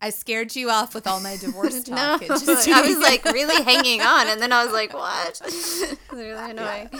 [0.00, 2.20] I scared you off with all my divorce talk.
[2.20, 5.94] no, just- I was like really hanging on, and then I was like, "What?" it's
[6.12, 6.90] really annoying.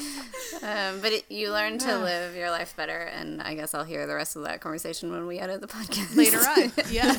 [0.62, 4.06] Um, but it, you learn to live your life better, and I guess I'll hear
[4.06, 6.72] the rest of that conversation when we edit the podcast later on.
[6.90, 7.16] Yeah.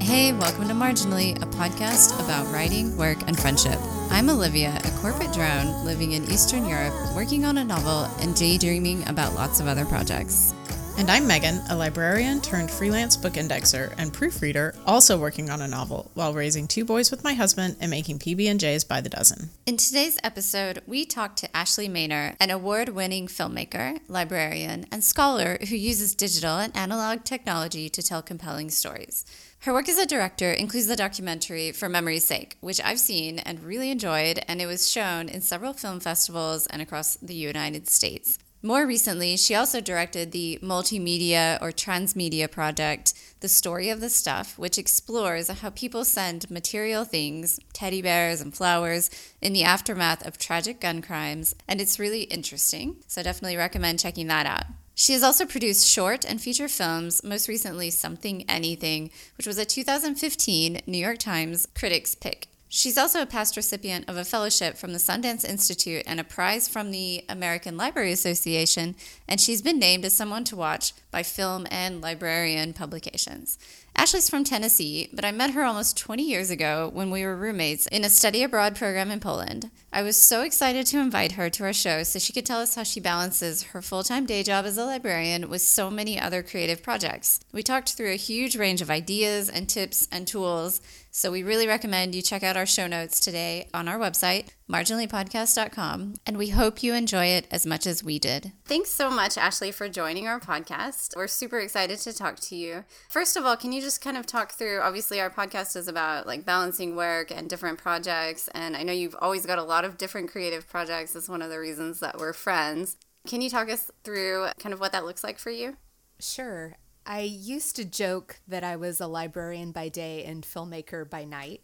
[0.00, 3.78] Hey, welcome to Marginally, a podcast about writing, work, and friendship.
[4.20, 9.08] I'm Olivia, a corporate drone living in Eastern Europe, working on a novel and daydreaming
[9.08, 10.52] about lots of other projects.
[10.98, 15.68] And I'm Megan, a librarian turned freelance book indexer and proofreader, also working on a
[15.68, 19.48] novel while raising two boys with my husband and making PB&Js by the dozen.
[19.64, 25.76] In today's episode, we talk to Ashley Maynor, an award-winning filmmaker, librarian, and scholar who
[25.76, 29.24] uses digital and analog technology to tell compelling stories.
[29.64, 33.62] Her work as a director includes the documentary For Memory's Sake, which I've seen and
[33.62, 38.38] really enjoyed, and it was shown in several film festivals and across the United States.
[38.62, 44.58] More recently, she also directed the multimedia or transmedia project, The Story of the Stuff,
[44.58, 49.10] which explores how people send material things, teddy bears and flowers,
[49.42, 51.54] in the aftermath of tragic gun crimes.
[51.68, 52.96] And it's really interesting.
[53.06, 54.64] So definitely recommend checking that out.
[55.00, 59.64] She has also produced short and feature films, most recently Something Anything, which was a
[59.64, 62.48] 2015 New York Times Critics Pick.
[62.68, 66.68] She's also a past recipient of a fellowship from the Sundance Institute and a prize
[66.68, 68.94] from the American Library Association,
[69.26, 73.58] and she's been named as someone to watch by Film and Librarian publications.
[73.96, 77.86] Ashley's from Tennessee, but I met her almost 20 years ago when we were roommates
[77.86, 79.70] in a study abroad program in Poland.
[79.92, 82.76] I was so excited to invite her to our show so she could tell us
[82.76, 86.44] how she balances her full time day job as a librarian with so many other
[86.44, 87.40] creative projects.
[87.52, 90.80] We talked through a huge range of ideas and tips and tools,
[91.12, 96.14] so we really recommend you check out our show notes today on our website, marginallypodcast.com,
[96.24, 98.52] and we hope you enjoy it as much as we did.
[98.64, 101.16] Thanks so much, Ashley, for joining our podcast.
[101.16, 102.84] We're super excited to talk to you.
[103.08, 104.80] First of all, can you just kind of talk through?
[104.82, 109.16] Obviously, our podcast is about like balancing work and different projects, and I know you've
[109.20, 111.12] always got a lot of different creative projects.
[111.12, 112.96] That's one of the reasons that we're friends.
[113.26, 115.76] Can you talk us through kind of what that looks like for you?
[116.18, 116.76] Sure.
[117.06, 121.62] I used to joke that I was a librarian by day and filmmaker by night.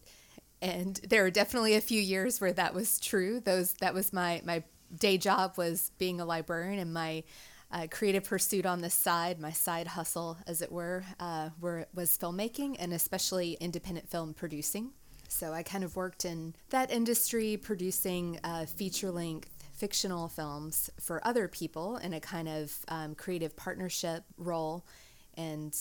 [0.62, 3.40] And there are definitely a few years where that was true.
[3.40, 4.64] Those that was my my
[4.96, 7.24] day job was being a librarian and my
[7.70, 12.16] uh, creative pursuit on the side, my side hustle, as it were, uh, were was
[12.16, 14.92] filmmaking and especially independent film producing.
[15.28, 21.24] So I kind of worked in that industry, producing uh, feature length fictional films for
[21.26, 24.86] other people in a kind of um, creative partnership role.
[25.36, 25.76] And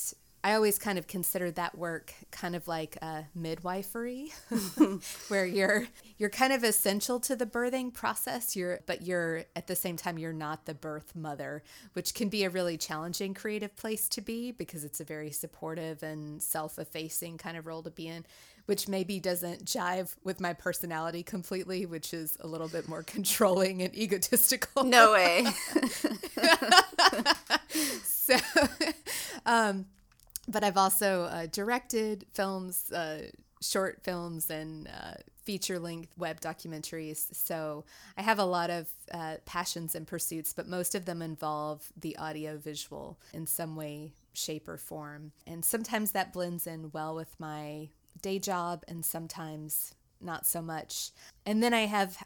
[0.46, 3.00] I always kind of considered that work kind of like
[3.34, 4.32] midwifery,
[5.28, 5.88] where you're
[6.20, 8.56] you're kind of essential to the birthing process.
[8.56, 11.64] You're but you're at the same time you're not the birth mother,
[11.94, 16.04] which can be a really challenging creative place to be because it's a very supportive
[16.04, 18.24] and self-effacing kind of role to be in
[18.66, 23.82] which maybe doesn't jive with my personality completely, which is a little bit more controlling
[23.82, 24.84] and egotistical.
[24.84, 25.46] No way.
[28.04, 28.36] so,
[29.46, 29.86] um,
[30.48, 33.30] but I've also uh, directed films, uh,
[33.62, 37.34] short films, and uh, feature length web documentaries.
[37.34, 37.86] So
[38.18, 42.18] I have a lot of uh, passions and pursuits, but most of them involve the
[42.18, 45.32] audio visual in some way, shape, or form.
[45.46, 47.90] And sometimes that blends in well with my
[48.22, 51.12] day job, and sometimes not so much.
[51.46, 52.24] And then I have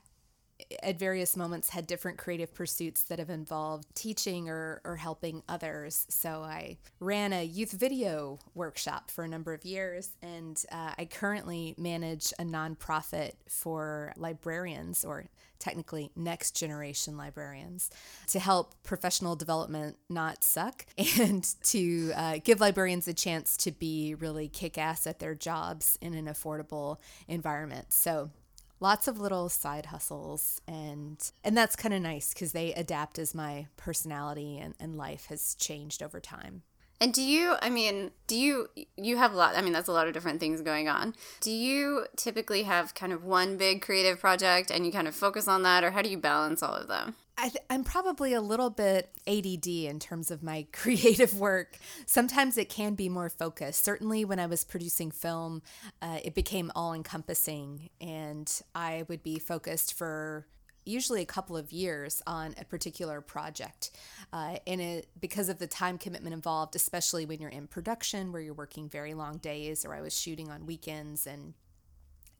[0.84, 6.06] at various moments had different creative pursuits that have involved teaching or, or helping others.
[6.10, 11.06] So I ran a youth video workshop for a number of years, and uh, I
[11.06, 15.26] currently manage a nonprofit for librarians, or
[15.60, 17.90] technically next generation librarians,
[18.28, 20.86] to help professional development not suck
[21.20, 25.98] and to uh, give librarians a chance to be really kick ass at their jobs
[26.02, 26.98] in an affordable
[27.28, 27.92] environment.
[27.94, 28.32] So
[28.80, 33.36] lots of little side hustles and and that's kind of nice because they adapt as
[33.36, 36.64] my personality and, and life has changed over time
[37.02, 38.68] And do you, I mean, do you,
[38.98, 41.16] you have a lot, I mean, that's a lot of different things going on.
[41.40, 45.48] Do you typically have kind of one big creative project and you kind of focus
[45.48, 47.16] on that, or how do you balance all of them?
[47.40, 51.78] I I'm probably a little bit ADD in terms of my creative work.
[52.06, 53.84] Sometimes it can be more focused.
[53.84, 55.62] Certainly, when I was producing film,
[56.02, 60.48] uh, it became all encompassing, and I would be focused for
[60.86, 63.92] usually a couple of years on a particular project.
[64.34, 68.42] Uh, and it, because of the time commitment involved, especially when you're in production where
[68.42, 71.54] you're working very long days, or I was shooting on weekends and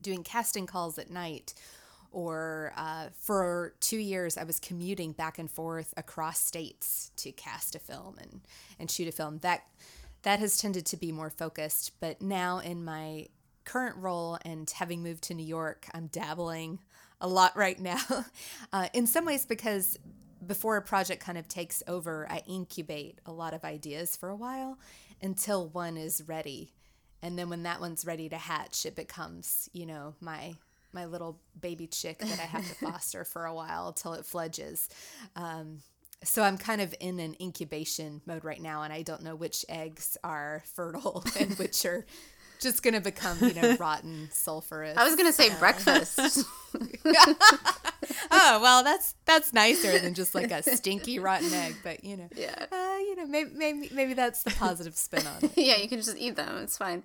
[0.02, 1.54] doing casting calls at night
[2.12, 7.74] or uh, for two years I was commuting back and forth across states to cast
[7.74, 8.40] a film and,
[8.78, 9.38] and shoot a film.
[9.38, 9.62] That
[10.22, 13.26] that has tended to be more focused, but now in my
[13.64, 16.80] current role and having moved to New York, I'm dabbling
[17.20, 18.02] a lot right now.
[18.72, 19.98] Uh, in some ways, because
[20.46, 24.36] before a project kind of takes over, I incubate a lot of ideas for a
[24.36, 24.78] while
[25.22, 26.72] until one is ready.
[27.22, 30.54] And then when that one's ready to hatch, it becomes, you know, my
[30.92, 34.88] my little baby chick that I have to foster for a while till it fledges.
[35.36, 35.82] Um,
[36.22, 39.64] so I'm kind of in an incubation mode right now, and I don't know which
[39.68, 42.04] eggs are fertile and which are
[42.60, 44.96] just going to become, you know, rotten, sulfurous.
[44.96, 46.44] I was going to say uh, breakfast.
[48.30, 52.28] oh well, that's that's nicer than just like a stinky rotten egg, but you know,
[52.36, 55.52] yeah, uh, you know, maybe, maybe maybe that's the positive spin on it.
[55.56, 57.02] yeah, you can just eat them; it's fine.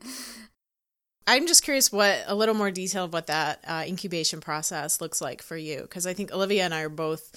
[1.27, 5.21] I'm just curious what a little more detail of what that uh, incubation process looks
[5.21, 7.35] like for you, because I think Olivia and I are both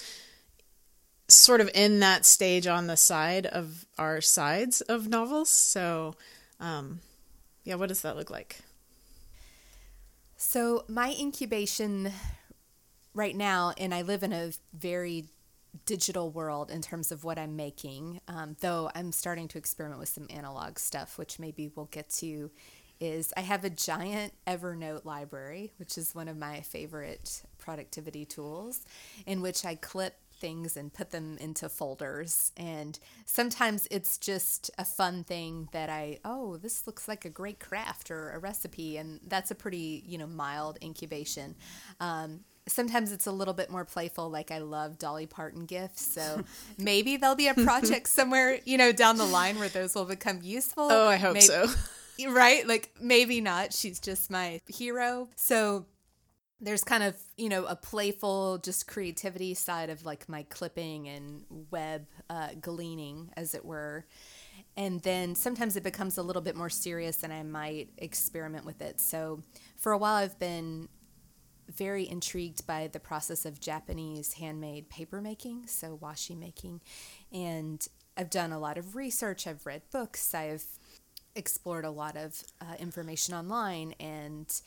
[1.29, 5.49] sort of in that stage on the side of our sides of novels.
[5.51, 6.15] So,
[6.61, 7.01] um,
[7.65, 8.59] yeah, what does that look like?
[10.37, 12.13] So, my incubation
[13.15, 15.25] right now, and I live in a very
[15.87, 20.09] digital world in terms of what I'm making, um, though I'm starting to experiment with
[20.09, 22.51] some analog stuff, which maybe we'll get to.
[23.01, 28.85] Is I have a giant Evernote library, which is one of my favorite productivity tools,
[29.27, 32.53] in which I clip things and put them into folders.
[32.57, 37.61] And sometimes it's just a fun thing that I, oh, this looks like a great
[37.61, 38.97] craft or a recipe.
[38.97, 41.57] And that's a pretty, you know, mild incubation.
[42.01, 46.45] Um, sometimes it's a little bit more playful like i love dolly parton gifts so
[46.79, 50.41] maybe there'll be a project somewhere you know down the line where those will become
[50.43, 51.67] useful oh i hope maybe, so
[52.29, 52.67] right?
[52.67, 53.73] Like maybe not.
[53.73, 55.29] She's just my hero.
[55.37, 55.87] So
[56.61, 61.45] there's kind of you know a playful just creativity side of like my clipping and
[61.71, 64.07] web uh, gleaning as it were.
[64.77, 68.83] And then sometimes it becomes a little bit more serious and i might experiment with
[68.83, 69.01] it.
[69.01, 69.43] So
[69.77, 70.89] for a while i've been
[71.69, 76.81] very intrigued by the process of japanese handmade paper making so washi making.
[77.33, 77.87] And
[78.17, 79.47] i've done a lot of research.
[79.47, 80.35] I've read books.
[80.35, 80.65] I've
[81.39, 84.61] explored a lot of uh, information online and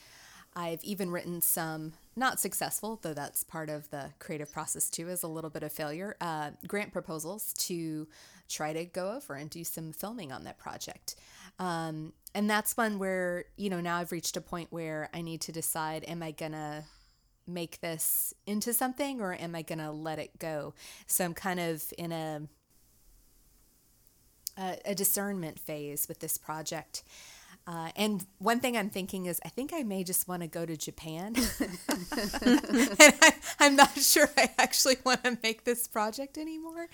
[0.56, 5.24] I've even written some not successful, though that's part of the creative process too, is
[5.24, 8.08] a little bit of failure, uh, grant proposals to
[8.50, 11.16] try to go over and do some filming on that project.
[11.58, 15.42] Um, and that's one where, you know, now I've reached a point where I need
[15.42, 16.84] to decide am I going to
[17.48, 20.74] make this into something or am I going to let it go?
[21.08, 22.42] So I'm kind of in a,
[24.58, 27.04] a, a discernment phase with this project.
[27.68, 30.66] Uh, and one thing I'm thinking is, I think I may just want to go
[30.66, 31.36] to Japan.
[31.36, 32.58] and
[33.22, 36.88] I, am not sure I actually want to make this project anymore,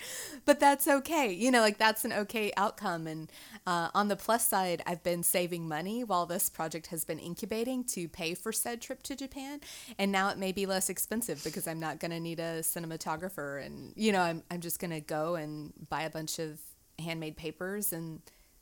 [0.44, 1.32] but that's okay.
[1.32, 3.06] You know, like that's an okay outcome.
[3.06, 3.32] And
[3.66, 7.82] uh, on the plus side, I've been saving money while this project has been incubating
[7.84, 9.60] to pay for said trip to Japan.
[9.98, 13.64] And now it may be less expensive because I'm not going to need a cinematographer.
[13.64, 16.60] And, you know, I'm, I'm just going to go and buy a bunch of
[16.98, 18.20] handmade papers and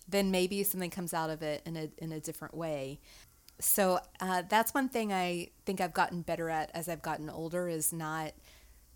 [0.09, 3.01] then maybe something comes out of it in a in a different way.
[3.61, 7.69] So uh, that's one thing I think I've gotten better at as I've gotten older
[7.69, 8.33] is not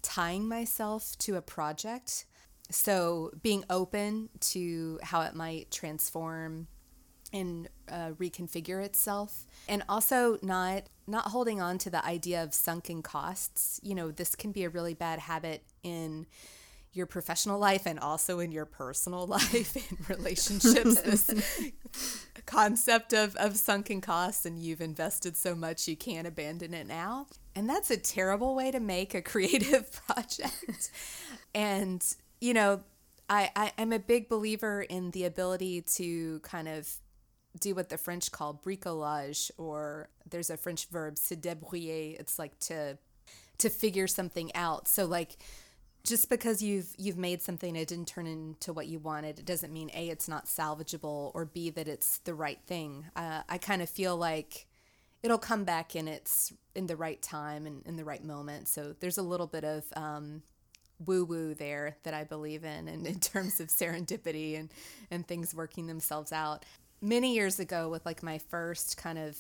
[0.02, 2.26] tying myself to a project.
[2.70, 6.68] So being open to how it might transform
[7.32, 13.02] and uh, reconfigure itself and also not not holding on to the idea of sunken
[13.02, 16.26] costs you know this can be a really bad habit in
[16.92, 21.73] your professional life and also in your personal life and relationships this
[22.47, 27.26] concept of, of sunken costs and you've invested so much you can't abandon it now.
[27.54, 30.90] And that's a terrible way to make a creative project.
[31.54, 32.04] And
[32.40, 32.80] you know
[33.28, 36.88] I, I i'm a big believer in the ability to kind of
[37.59, 42.18] do what the french call bricolage or there's a french verb se débrouiller.
[42.18, 42.99] It's like to
[43.59, 44.88] to figure something out.
[44.88, 45.37] So like
[46.04, 49.73] just because you've you've made something it didn't turn into what you wanted it doesn't
[49.73, 53.07] mean a it's not salvageable or b that it's the right thing.
[53.16, 54.66] Uh, i kind of feel like
[55.23, 58.69] it'll come back in its in the right time and in the right moment.
[58.69, 60.42] So there's a little bit of um,
[61.04, 64.71] woo woo there that i believe in and in terms of serendipity and
[65.11, 66.64] and things working themselves out.
[67.02, 69.38] Many years ago with like my first kind of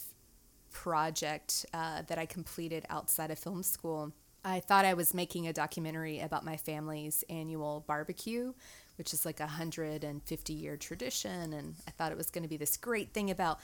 [0.72, 4.12] project uh, that i completed outside of film school
[4.44, 8.54] I thought I was making a documentary about my family's annual barbecue,
[8.96, 11.52] which is like a 150 year tradition.
[11.52, 13.60] And I thought it was going to be this great thing about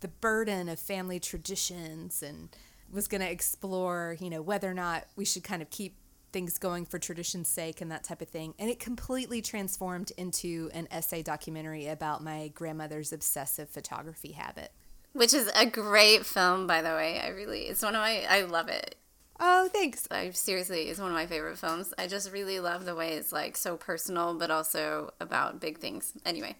[0.00, 2.48] the burden of family traditions and
[2.92, 5.96] was going to explore, you know, whether or not we should kind of keep
[6.32, 8.54] things going for tradition's sake and that type of thing.
[8.58, 14.72] And it completely transformed into an essay documentary about my grandmother's obsessive photography habit.
[15.12, 17.20] Which is a great film, by the way.
[17.20, 18.96] I really, it's one of my, I love it.
[19.42, 20.06] Oh, thanks.
[20.10, 21.94] I seriously, it's one of my favorite films.
[21.96, 26.12] I just really love the way it's like so personal, but also about big things.
[26.26, 26.56] Anyway.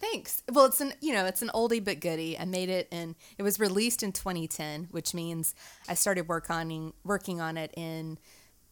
[0.00, 0.42] Thanks.
[0.52, 2.38] Well, it's an you know it's an oldie but goodie.
[2.38, 5.54] I made it and it was released in 2010, which means
[5.88, 8.18] I started work on working on it in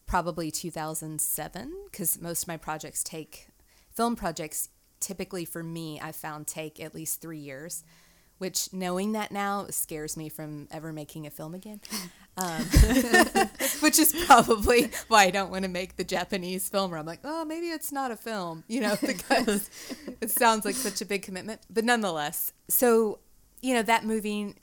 [0.07, 3.49] probably 2007 because most of my projects take
[3.93, 4.69] film projects
[5.01, 7.83] typically for me I found take at least three years
[8.39, 11.81] which knowing that now scares me from ever making a film again
[12.37, 12.63] um,
[13.81, 17.21] which is probably why i don't want to make the japanese film where i'm like
[17.25, 19.71] oh maybe it's not a film you know because
[20.21, 23.19] it sounds like such a big commitment but nonetheless so
[23.63, 24.55] you know that movie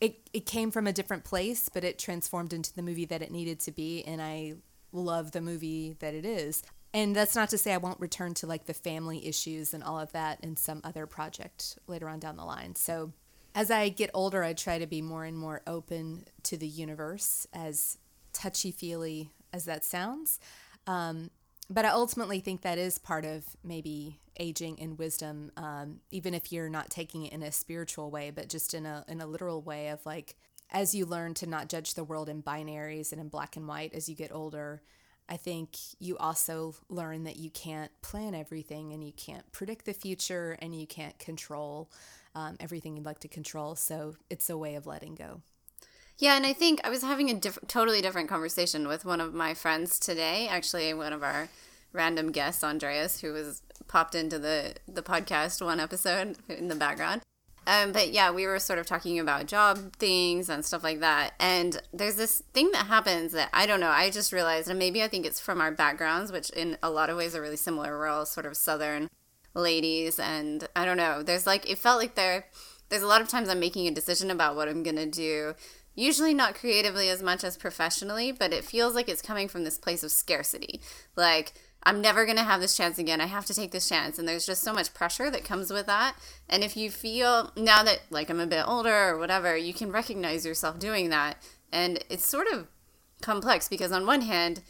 [0.00, 3.30] it, it came from a different place but it transformed into the movie that it
[3.30, 4.54] needed to be and i
[4.92, 6.62] love the movie that it is
[6.94, 9.98] and that's not to say I won't return to like the family issues and all
[9.98, 12.74] of that in some other project later on down the line.
[12.74, 13.12] So
[13.54, 17.46] as I get older, I try to be more and more open to the universe,
[17.52, 17.98] as
[18.32, 20.40] touchy feely as that sounds.
[20.86, 21.30] Um,
[21.68, 26.52] but I ultimately think that is part of maybe aging and wisdom, um, even if
[26.52, 29.62] you're not taking it in a spiritual way, but just in a in a literal
[29.62, 30.36] way of like
[30.70, 33.94] as you learn to not judge the world in binaries and in black and white
[33.94, 34.82] as you get older
[35.32, 39.94] I think you also learn that you can't plan everything and you can't predict the
[39.94, 41.90] future and you can't control
[42.34, 43.74] um, everything you'd like to control.
[43.74, 45.40] So it's a way of letting go.
[46.18, 49.32] Yeah, and I think I was having a diff- totally different conversation with one of
[49.32, 50.48] my friends today.
[50.48, 51.48] Actually, one of our
[51.94, 57.22] random guests, Andreas, who was popped into the the podcast one episode in the background.
[57.66, 61.34] Um, but yeah, we were sort of talking about job things and stuff like that.
[61.38, 63.90] And there's this thing that happens that I don't know.
[63.90, 67.10] I just realized, and maybe I think it's from our backgrounds, which in a lot
[67.10, 67.96] of ways are really similar.
[67.98, 69.08] We're all sort of Southern
[69.54, 71.22] ladies, and I don't know.
[71.22, 72.46] There's like it felt like there.
[72.88, 75.54] There's a lot of times I'm making a decision about what I'm gonna do.
[75.94, 79.78] Usually not creatively as much as professionally, but it feels like it's coming from this
[79.78, 80.80] place of scarcity.
[81.16, 81.52] Like
[81.84, 83.20] I'm never going to have this chance again.
[83.20, 84.18] I have to take this chance.
[84.18, 86.14] And there's just so much pressure that comes with that.
[86.48, 89.90] And if you feel now that like I'm a bit older or whatever, you can
[89.90, 91.38] recognize yourself doing that.
[91.72, 92.68] And it's sort of
[93.20, 94.62] complex because on one hand,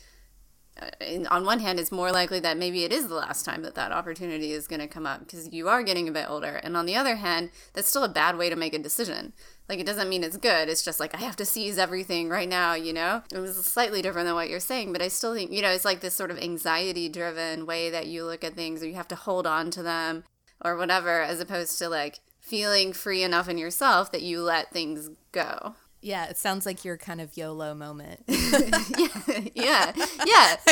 [1.31, 3.93] on one hand, it's more likely that maybe it is the last time that that
[3.93, 6.61] opportunity is going to come up because you are getting a bit older.
[6.63, 9.33] And on the other hand, that's still a bad way to make a decision.
[9.69, 10.69] Like, it doesn't mean it's good.
[10.69, 13.23] It's just like, I have to seize everything right now, you know?
[13.33, 15.85] It was slightly different than what you're saying, but I still think, you know, it's
[15.85, 19.09] like this sort of anxiety driven way that you look at things or you have
[19.09, 20.25] to hold on to them
[20.65, 25.11] or whatever, as opposed to like feeling free enough in yourself that you let things
[25.31, 25.75] go.
[26.03, 28.25] Yeah, it sounds like your kind of YOLO moment.
[28.27, 29.93] yeah, yeah,
[30.27, 30.57] yeah.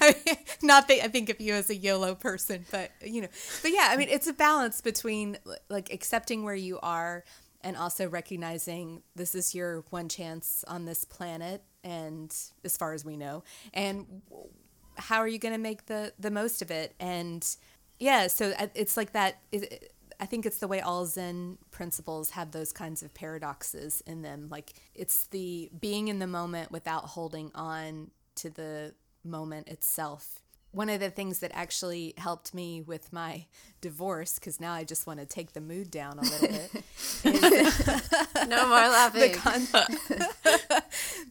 [0.00, 3.28] I mean, not that I think of you as a YOLO person, but you know,
[3.60, 5.36] but yeah, I mean, it's a balance between
[5.68, 7.24] like accepting where you are
[7.60, 12.34] and also recognizing this is your one chance on this planet, and
[12.64, 13.44] as far as we know,
[13.74, 14.22] and
[14.96, 16.94] how are you going to make the the most of it?
[16.98, 17.46] And
[17.98, 19.40] yeah, so uh, it's like that.
[19.52, 24.20] It, I think it's the way all Zen principles have those kinds of paradoxes in
[24.20, 24.48] them.
[24.50, 30.40] Like it's the being in the moment without holding on to the moment itself.
[30.72, 33.46] One of the things that actually helped me with my
[33.80, 36.70] divorce, because now I just want to take the mood down a little bit.
[38.48, 39.20] no more laughing.
[39.20, 39.66] The, con-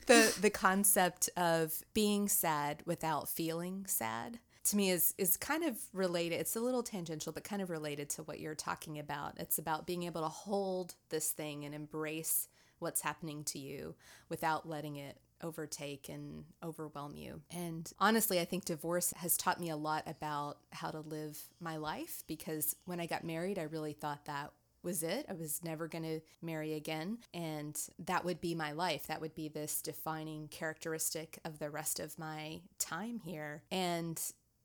[0.07, 4.39] the, the concept of being sad without feeling sad
[4.69, 8.09] to me is is kind of related it's a little tangential but kind of related
[8.09, 12.47] to what you're talking about it's about being able to hold this thing and embrace
[12.79, 13.95] what's happening to you
[14.29, 17.41] without letting it overtake and overwhelm you.
[17.51, 21.77] And honestly, I think divorce has taught me a lot about how to live my
[21.77, 25.25] life because when I got married, I really thought that was it.
[25.29, 27.19] I was never going to marry again.
[27.33, 29.07] And that would be my life.
[29.07, 33.63] That would be this defining characteristic of the rest of my time here.
[33.71, 34.19] And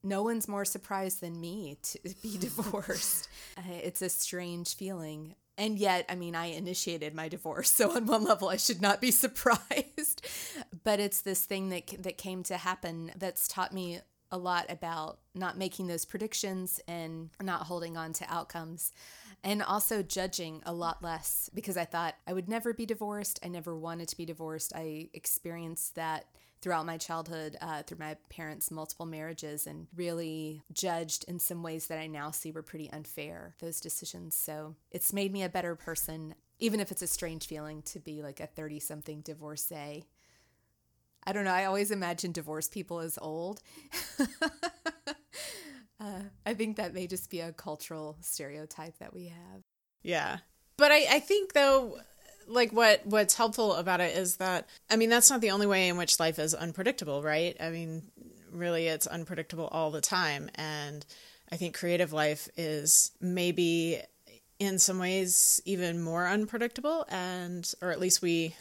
[0.05, 3.29] no one's more surprised than me to be divorced.
[3.59, 5.35] uh, it's a strange feeling.
[5.57, 9.01] And yet, I mean, I initiated my divorce, so on one level, I should not
[9.01, 10.27] be surprised.
[10.83, 15.19] but it's this thing that that came to happen that's taught me a lot about
[15.35, 18.91] not making those predictions and not holding on to outcomes
[19.45, 23.39] and also judging a lot less because I thought I would never be divorced.
[23.45, 24.73] I never wanted to be divorced.
[24.75, 26.25] I experienced that
[26.64, 31.88] throughout my childhood uh, through my parents' multiple marriages and really judged in some ways
[31.88, 34.35] that I now see were pretty unfair, those decisions.
[34.35, 36.35] So it's made me a better person.
[36.59, 40.06] even if it's a strange feeling to be like a 30 something divorcee.
[41.26, 41.52] I don't know.
[41.52, 43.61] I always imagine divorced people as old.
[46.00, 49.64] uh, I think that may just be a cultural stereotype that we have.
[50.02, 50.38] Yeah.
[50.78, 51.99] But I, I think though
[52.47, 55.89] like what what's helpful about it is that I mean that's not the only way
[55.89, 57.57] in which life is unpredictable, right?
[57.61, 58.03] I mean
[58.53, 61.05] really it's unpredictable all the time and
[61.51, 64.01] I think creative life is maybe
[64.59, 68.55] in some ways even more unpredictable and or at least we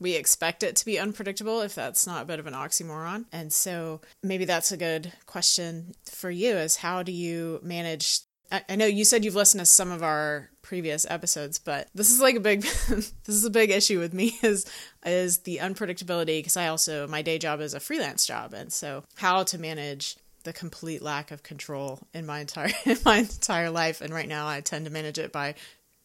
[0.00, 3.24] we expect it to be unpredictable if that's not a bit of an oxymoron.
[3.32, 8.20] And so maybe that's a good question for you is how do you manage
[8.68, 12.20] I know you said you've listened to some of our previous episodes, but this is
[12.20, 14.70] like a big this is a big issue with me is
[15.06, 19.04] is the unpredictability because I also my day job is a freelance job and so
[19.16, 24.00] how to manage the complete lack of control in my entire in my entire life
[24.00, 25.54] and right now I tend to manage it by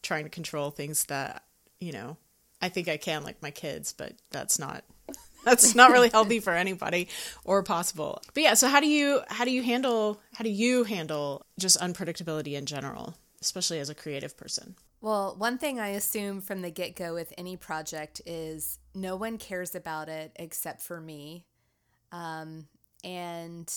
[0.02, 1.44] trying to control things that,
[1.80, 2.18] you know,
[2.62, 4.84] I think I can like my kids, but that's not
[5.48, 7.08] that's not really healthy for anybody
[7.44, 8.22] or possible.
[8.34, 11.80] But yeah, so how do you how do you handle how do you handle just
[11.80, 14.76] unpredictability in general, especially as a creative person?
[15.00, 19.38] Well, one thing I assume from the get go with any project is no one
[19.38, 21.46] cares about it except for me.
[22.12, 22.68] Um,
[23.04, 23.72] and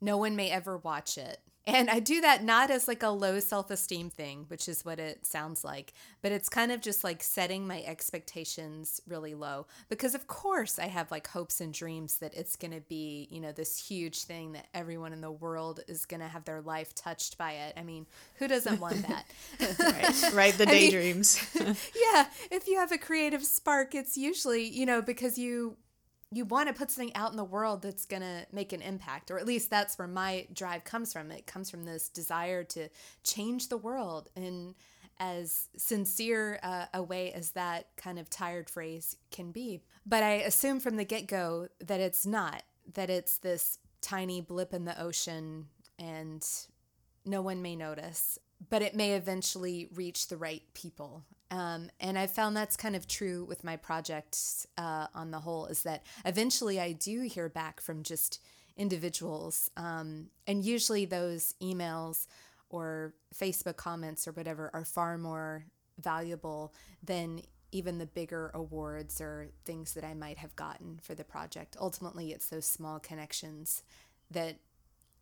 [0.00, 1.38] no one may ever watch it.
[1.66, 4.98] And I do that not as like a low self esteem thing, which is what
[4.98, 9.66] it sounds like, but it's kind of just like setting my expectations really low.
[9.88, 13.40] Because, of course, I have like hopes and dreams that it's going to be, you
[13.40, 16.94] know, this huge thing that everyone in the world is going to have their life
[16.94, 17.74] touched by it.
[17.76, 19.24] I mean, who doesn't want that?
[19.78, 21.40] right, right, the daydreams.
[21.60, 21.76] I mean,
[22.12, 25.76] yeah, if you have a creative spark, it's usually, you know, because you
[26.32, 29.30] you want to put something out in the world that's going to make an impact
[29.30, 31.30] or at least that's where my drive comes from.
[31.30, 32.88] It comes from this desire to
[33.22, 34.74] change the world in
[35.20, 39.80] as sincere uh, a way as that kind of tired phrase can be.
[40.06, 42.62] But i assume from the get-go that it's not
[42.94, 45.66] that it's this tiny blip in the ocean
[45.98, 46.44] and
[47.24, 52.26] no one may notice but it may eventually reach the right people um, and I
[52.26, 56.80] found that's kind of true with my projects uh, on the whole, is that eventually
[56.80, 58.40] I do hear back from just
[58.74, 59.70] individuals.
[59.76, 62.26] Um, and usually those emails
[62.70, 65.66] or Facebook comments or whatever are far more
[66.00, 66.72] valuable
[67.04, 71.76] than even the bigger awards or things that I might have gotten for the project.
[71.78, 73.82] Ultimately, it's those small connections
[74.30, 74.56] that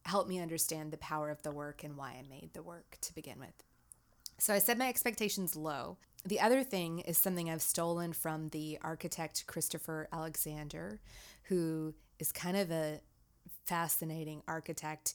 [0.04, 3.14] help me understand the power of the work and why I made the work to
[3.14, 3.64] begin with.
[4.38, 8.78] So I set my expectations low the other thing is something I've stolen from the
[8.82, 11.00] architect Christopher Alexander,
[11.44, 13.00] who is kind of a
[13.66, 15.14] fascinating architect.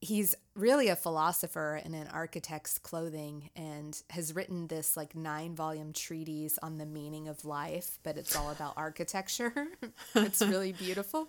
[0.00, 5.92] He's really a philosopher in an architect's clothing and has written this like nine volume
[5.92, 9.68] treatise on the meaning of life, but it's all about architecture.
[10.16, 11.28] it's really beautiful.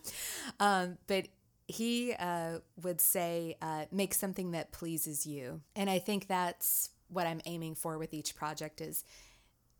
[0.59, 1.27] Um, but
[1.67, 5.61] he uh, would say, uh, make something that pleases you.
[5.75, 9.03] And I think that's what I'm aiming for with each project is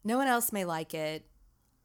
[0.03, 1.25] no one else may like it.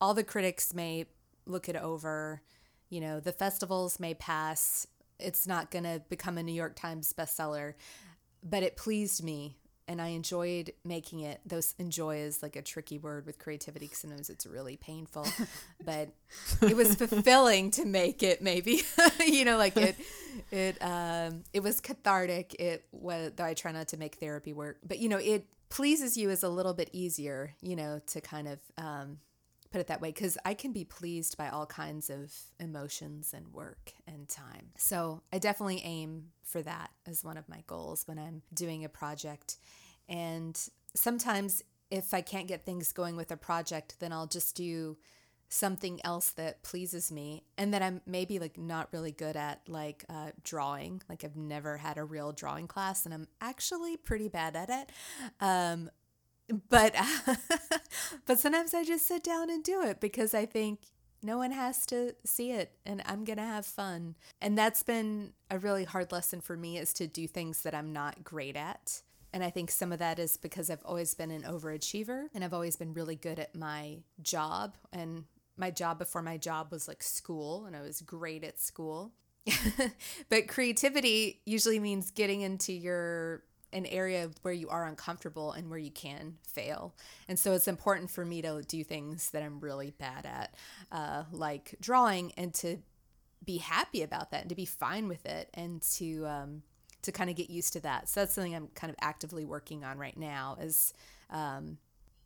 [0.01, 1.07] All the critics may
[1.47, 2.43] look it over.
[2.91, 4.87] You know, the festivals may pass.
[5.19, 7.75] It's not going to become a New York Times bestseller,
[8.43, 9.57] but it pleased me
[9.89, 11.41] and I enjoyed making it.
[11.47, 15.27] Those enjoy is like a tricky word with creativity because sometimes it's really painful,
[15.85, 16.11] but
[16.63, 18.43] it was fulfilling to make it.
[18.43, 18.83] Maybe
[19.27, 19.97] you know, like it,
[20.51, 22.55] it, um, it was cathartic.
[22.61, 26.17] It was though I try not to make therapy work, but you know, it pleases
[26.17, 27.55] you is a little bit easier.
[27.63, 29.19] You know, to kind of um,
[29.71, 33.53] put it that way because I can be pleased by all kinds of emotions and
[33.53, 34.71] work and time.
[34.77, 38.89] So I definitely aim for that as one of my goals when I'm doing a
[38.89, 39.57] project.
[40.09, 40.59] And
[40.95, 44.97] sometimes if I can't get things going with a project, then I'll just do
[45.51, 50.05] something else that pleases me and that I'm maybe like not really good at like
[50.11, 54.57] uh, drawing like I've never had a real drawing class and I'm actually pretty bad
[54.57, 54.91] at it
[55.41, 55.91] um,
[56.69, 56.95] but
[58.27, 60.81] but sometimes I just sit down and do it because I think
[61.23, 64.15] no one has to see it and I'm going to have fun.
[64.41, 67.93] And that's been a really hard lesson for me is to do things that I'm
[67.93, 69.03] not great at.
[69.33, 72.55] And I think some of that is because I've always been an overachiever and I've
[72.55, 74.77] always been really good at my job.
[74.93, 75.25] And
[75.59, 79.13] my job before my job was like school, and I was great at school.
[80.29, 85.79] but creativity usually means getting into your an area where you are uncomfortable and where
[85.79, 86.95] you can fail.
[87.29, 90.55] And so it's important for me to do things that I'm really bad at,
[90.91, 92.79] uh, like drawing, and to
[93.45, 96.63] be happy about that and to be fine with it and to um,
[97.03, 98.09] to kind of get used to that.
[98.09, 100.93] So that's something I'm kind of actively working on right now is
[101.31, 101.79] um,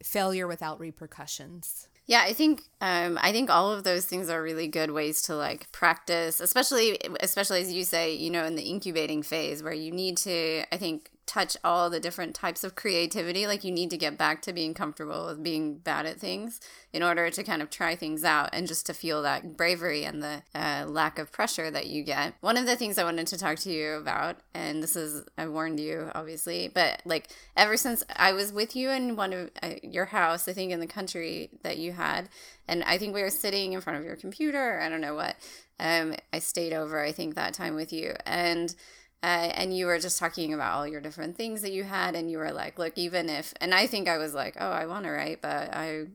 [0.02, 1.88] failure without repercussions.
[2.06, 5.36] Yeah, I think um, I think all of those things are really good ways to
[5.36, 9.92] like practice, especially especially as you say, you know, in the incubating phase where you
[9.92, 10.64] need to.
[10.72, 13.46] I think touch all the different types of creativity.
[13.46, 16.60] Like you need to get back to being comfortable with being bad at things
[16.92, 20.22] in order to kind of try things out and just to feel that bravery and
[20.22, 22.34] the uh, lack of pressure that you get.
[22.40, 25.46] One of the things I wanted to talk to you about, and this is, I
[25.46, 29.74] warned you obviously, but like ever since I was with you in one of uh,
[29.82, 32.28] your house, I think in the country that you had,
[32.68, 35.36] and I think we were sitting in front of your computer, I don't know what.
[35.80, 38.14] Um, I stayed over, I think, that time with you.
[38.24, 38.74] And
[39.22, 42.30] uh, and you were just talking about all your different things that you had and
[42.30, 45.04] you were like look even if and i think i was like oh i want
[45.04, 46.06] to write but i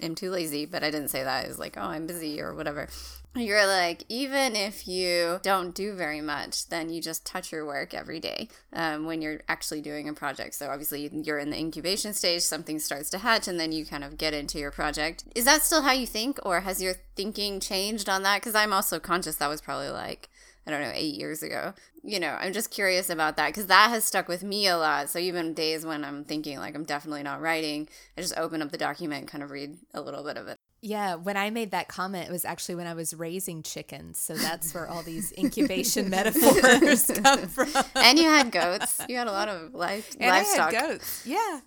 [0.00, 1.44] am too lazy but i didn't say that.
[1.44, 2.88] I was like oh i'm busy or whatever.
[3.34, 7.92] You're like even if you don't do very much then you just touch your work
[7.92, 10.54] every day um, when you're actually doing a project.
[10.54, 14.04] So obviously you're in the incubation stage something starts to hatch and then you kind
[14.04, 15.24] of get into your project.
[15.34, 18.40] Is that still how you think or has your thinking changed on that?
[18.40, 20.30] Because i'm also conscious that was probably like
[20.66, 21.74] I don't know, eight years ago.
[22.02, 25.08] You know, I'm just curious about that because that has stuck with me a lot.
[25.08, 28.72] So even days when I'm thinking like I'm definitely not writing, I just open up
[28.72, 30.56] the document and kind of read a little bit of it.
[30.82, 34.18] Yeah, when I made that comment, it was actually when I was raising chickens.
[34.18, 37.72] So that's where all these incubation metaphors come from.
[37.94, 39.00] And you had goats.
[39.08, 40.74] You had a lot of life and livestock.
[40.74, 41.26] I had goats.
[41.26, 41.60] Yeah.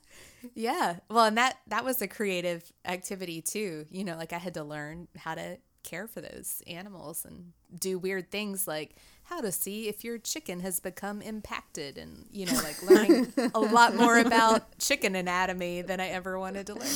[0.54, 0.98] Yeah.
[1.10, 3.86] Well, and that that was a creative activity too.
[3.90, 7.98] You know, like I had to learn how to care for those animals and do
[7.98, 12.54] weird things like how to see if your chicken has become impacted and you know
[12.64, 16.94] like learning a lot more about chicken anatomy than i ever wanted to learn.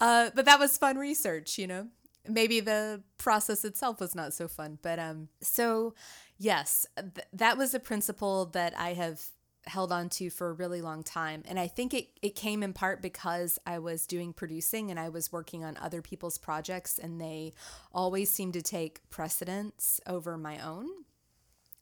[0.00, 1.88] Uh, but that was fun research you know?
[2.28, 5.94] Maybe the process itself was not so fun but um so
[6.38, 9.22] yes th- that was a principle that i have
[9.70, 11.42] held on to for a really long time.
[11.48, 15.08] And I think it, it came in part because I was doing producing and I
[15.08, 17.54] was working on other people's projects, and they
[17.92, 20.88] always seemed to take precedence over my own.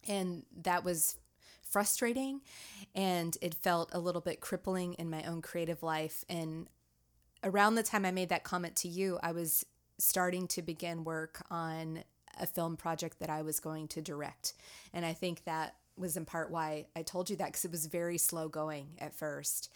[0.06, 1.16] And that was
[1.62, 2.40] frustrating
[2.94, 6.24] and it felt a little bit crippling in my own creative life.
[6.28, 6.66] And
[7.44, 9.66] around the time I made that comment to you, I was
[9.98, 12.04] starting to begin work on
[12.40, 14.54] a film project that I was going to direct.
[14.92, 17.86] And I think that was in part why I told you that because it was
[17.86, 19.70] very slow going at first.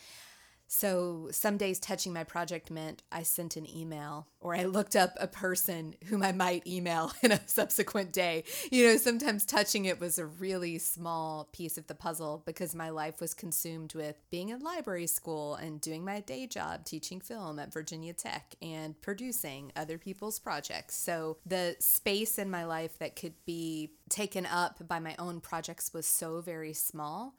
[0.75, 5.15] So some days touching my project meant I sent an email or I looked up
[5.21, 8.45] a person whom I might email in a subsequent day.
[8.71, 12.89] You know, sometimes touching it was a really small piece of the puzzle because my
[12.89, 17.59] life was consumed with being in library school and doing my day job teaching film
[17.59, 20.97] at Virginia Tech and producing other people's projects.
[20.97, 25.93] So the space in my life that could be taken up by my own projects
[25.93, 27.35] was so very small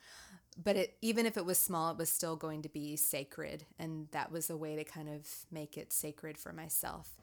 [0.61, 3.65] but it, even if it was small, it was still going to be sacred.
[3.79, 7.15] And that was a way to kind of make it sacred for myself.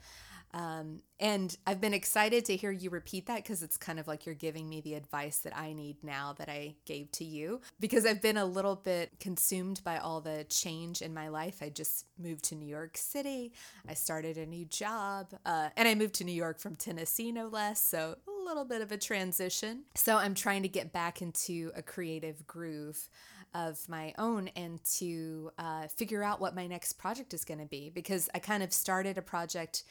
[0.52, 4.26] Um, and I've been excited to hear you repeat that because it's kind of like
[4.26, 7.60] you're giving me the advice that I need now that I gave to you.
[7.78, 11.58] Because I've been a little bit consumed by all the change in my life.
[11.62, 13.52] I just moved to New York City,
[13.88, 17.46] I started a new job, uh, and I moved to New York from Tennessee, no
[17.46, 17.80] less.
[17.80, 18.16] So
[18.50, 19.84] little bit of a transition.
[19.94, 23.08] So I'm trying to get back into a creative groove
[23.54, 27.66] of my own and to uh, figure out what my next project is going to
[27.66, 29.84] be because I kind of started a project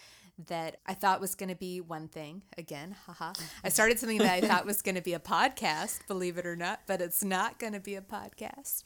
[0.47, 2.43] that I thought was going to be one thing.
[2.57, 3.33] Again, haha.
[3.63, 6.55] I started something that I thought was going to be a podcast, believe it or
[6.55, 8.83] not, but it's not going to be a podcast.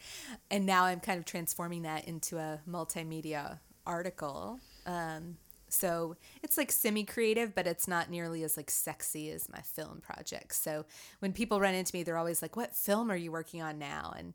[0.49, 4.59] And now I'm kind of transforming that into a multimedia article.
[4.85, 5.37] Um,
[5.73, 10.59] so it's like semi-creative, but it's not nearly as like sexy as my film projects.
[10.59, 10.85] So
[11.19, 14.13] when people run into me, they're always like, "What film are you working on now?"
[14.17, 14.33] And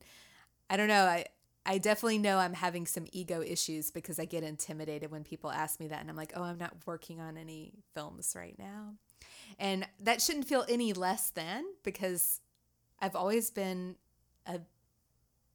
[0.69, 1.05] I don't know.
[1.05, 1.27] I
[1.69, 5.79] I definitely know I'm having some ego issues because I get intimidated when people ask
[5.79, 6.01] me that.
[6.01, 8.95] And I'm like, oh, I'm not working on any films right now.
[9.59, 12.41] And that shouldn't feel any less than because
[13.01, 13.97] I've always been
[14.47, 14.61] a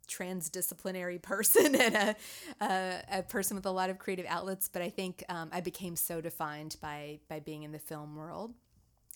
[0.07, 2.15] transdisciplinary person and a,
[2.61, 4.69] a, a, person with a lot of creative outlets.
[4.71, 8.53] But I think um, I became so defined by, by being in the film world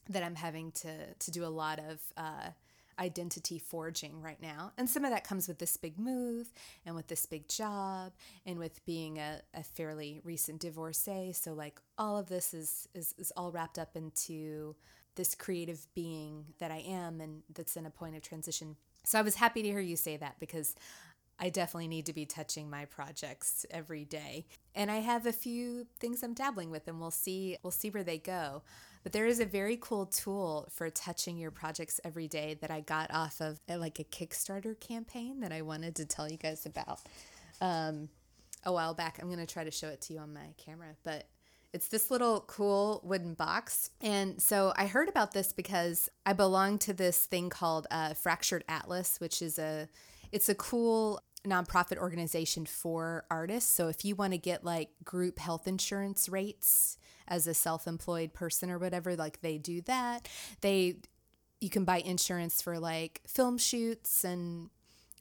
[0.10, 2.00] that I'm having to, to do a lot of.
[2.16, 2.52] Uh,
[3.00, 4.72] identity forging right now.
[4.78, 6.52] And some of that comes with this big move
[6.86, 8.14] and with this big job
[8.46, 11.34] and with being a, a fairly recent divorcee.
[11.34, 14.76] So like all of this is, is is all wrapped up into
[15.16, 18.76] this creative being that I am and that's in a point of transition.
[19.08, 20.76] So I was happy to hear you say that because
[21.40, 24.48] I definitely need to be touching my projects every day.
[24.76, 28.04] And I have a few things I'm dabbling with and we'll see we'll see where
[28.04, 28.64] they go.
[29.04, 32.82] But there is a very cool tool for touching your projects every day that I
[32.82, 36.66] got off of uh, like a Kickstarter campaign that I wanted to tell you guys
[36.66, 37.00] about.
[37.62, 38.10] Um,
[38.66, 39.20] a while back.
[39.22, 41.28] I'm going to try to show it to you on my camera, but
[41.74, 43.92] it's this little cool wooden box.
[44.02, 48.64] And so I heard about this because I belong to this thing called uh, Fractured
[48.68, 49.88] Atlas, which is a
[50.32, 53.72] it's a cool nonprofit organization for artists.
[53.72, 58.70] So if you want to get like group health insurance rates as a self-employed person
[58.70, 60.28] or whatever, like they do that.
[60.62, 60.98] They
[61.60, 64.70] you can buy insurance for like film shoots and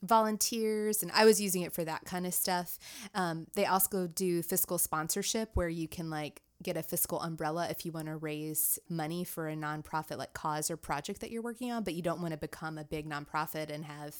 [0.03, 2.77] volunteers and i was using it for that kind of stuff
[3.15, 7.85] um, they also do fiscal sponsorship where you can like get a fiscal umbrella if
[7.85, 11.71] you want to raise money for a nonprofit like cause or project that you're working
[11.71, 14.15] on but you don't want to become a big nonprofit and have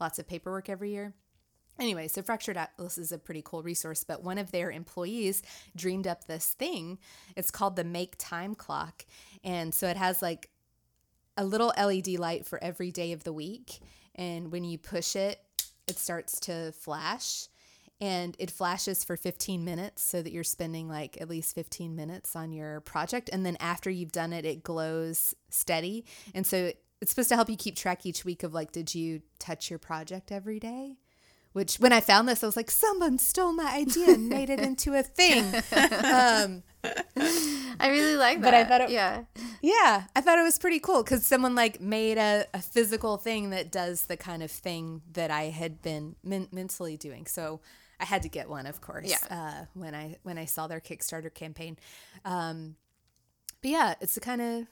[0.00, 1.14] lots of paperwork every year
[1.80, 5.42] Anyway, so Fractured Atlas is a pretty cool resource, but one of their employees
[5.74, 6.98] dreamed up this thing.
[7.36, 9.06] It's called the Make Time Clock.
[9.42, 10.50] And so it has like
[11.38, 13.80] a little LED light for every day of the week.
[14.20, 15.40] And when you push it,
[15.88, 17.48] it starts to flash
[18.00, 22.36] and it flashes for 15 minutes so that you're spending like at least 15 minutes
[22.36, 23.30] on your project.
[23.32, 26.04] And then after you've done it, it glows steady.
[26.34, 29.22] And so it's supposed to help you keep track each week of like, did you
[29.38, 30.98] touch your project every day?
[31.52, 34.60] Which when I found this, I was like, someone stole my idea and made it
[34.60, 35.44] into a thing.
[35.72, 38.50] Um, I really like that.
[38.50, 39.24] But I thought it, yeah,
[39.60, 43.50] yeah, I thought it was pretty cool because someone like made a, a physical thing
[43.50, 47.26] that does the kind of thing that I had been men- mentally doing.
[47.26, 47.60] So
[47.98, 49.10] I had to get one, of course.
[49.10, 49.18] Yeah.
[49.30, 51.76] Uh, when I when I saw their Kickstarter campaign,
[52.24, 52.76] um,
[53.60, 54.66] but yeah, it's the kind of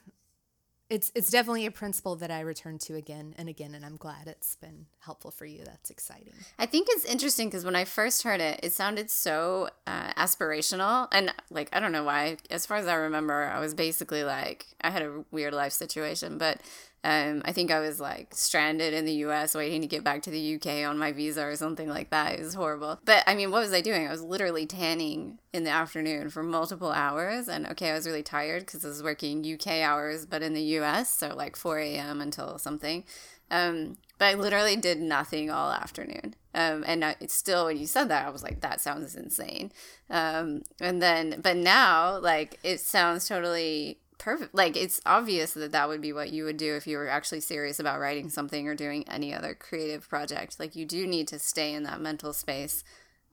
[0.91, 4.27] it's it's definitely a principle that I return to again and again, and I'm glad
[4.27, 5.63] it's been helpful for you.
[5.65, 6.33] That's exciting.
[6.59, 11.09] I think it's interesting because when I first heard it, it sounded so uh, aspirational,
[11.13, 12.39] and like I don't know why.
[12.51, 16.39] As far as I remember, I was basically like I had a weird life situation,
[16.39, 16.61] but
[17.05, 20.31] um, I think I was like stranded in the US waiting to get back to
[20.31, 22.35] the UK on my visa or something like that.
[22.35, 22.99] It was horrible.
[23.05, 24.07] But I mean, what was I doing?
[24.07, 27.49] I was literally tanning in the afternoon for multiple hours.
[27.49, 30.63] And okay, I was really tired because I was working UK hours, but in the
[30.79, 32.21] US, so like 4 a.m.
[32.21, 33.05] until something.
[33.51, 36.35] Um, but I literally did nothing all afternoon.
[36.55, 39.71] Um, and I, still, when you said that, I was like, that sounds insane.
[40.11, 44.55] Um, and then, but now, like, it sounds totally perfect.
[44.55, 47.41] Like it's obvious that that would be what you would do if you were actually
[47.41, 50.59] serious about writing something or doing any other creative project.
[50.59, 52.85] Like you do need to stay in that mental space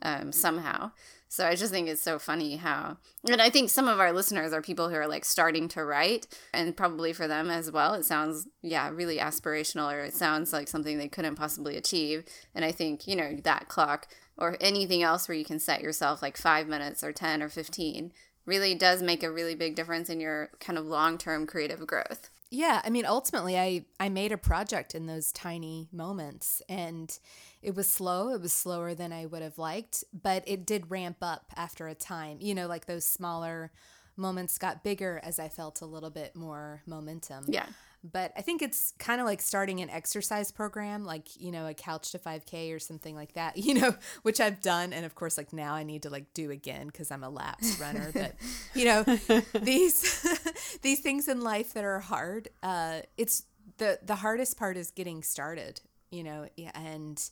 [0.02, 0.92] um, somehow.
[1.28, 2.98] So I just think it's so funny how,
[3.30, 6.28] and I think some of our listeners are people who are like starting to write,
[6.54, 10.68] and probably for them as well, it sounds, yeah, really aspirational, or it sounds like
[10.68, 12.24] something they couldn't possibly achieve.
[12.54, 16.22] And I think, you know, that clock or anything else where you can set yourself
[16.22, 18.14] like five minutes or 10 or 15
[18.46, 22.30] really does make a really big difference in your kind of long-term creative growth.
[22.52, 27.18] Yeah, I mean ultimately I I made a project in those tiny moments and
[27.62, 31.18] it was slow, it was slower than I would have liked, but it did ramp
[31.22, 32.38] up after a time.
[32.40, 33.72] You know, like those smaller
[34.16, 37.46] moments got bigger as I felt a little bit more momentum.
[37.48, 37.66] Yeah
[38.12, 41.74] but I think it's kind of like starting an exercise program, like, you know, a
[41.74, 44.94] couch to 5K or something like that, you know, which I've done.
[44.94, 47.80] And of course, like now I need to like do again because I'm a lapsed
[47.80, 48.12] runner.
[48.14, 48.36] But,
[48.74, 49.04] you know,
[49.60, 50.26] these,
[50.82, 53.44] these things in life that are hard, uh, it's
[53.78, 57.30] the, the hardest part is getting started, you know, and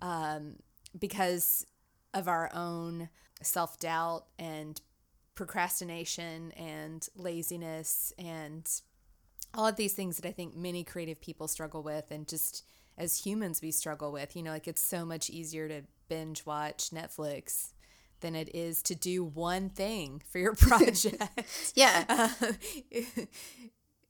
[0.00, 0.56] um,
[0.98, 1.66] because
[2.14, 3.08] of our own
[3.42, 4.80] self doubt and
[5.34, 8.68] procrastination and laziness and
[9.54, 12.64] all of these things that I think many creative people struggle with and just
[12.98, 14.36] as humans we struggle with.
[14.36, 17.72] You know, like it's so much easier to binge watch Netflix
[18.20, 21.22] than it is to do one thing for your project.
[21.74, 22.28] yeah.
[22.40, 23.22] Uh,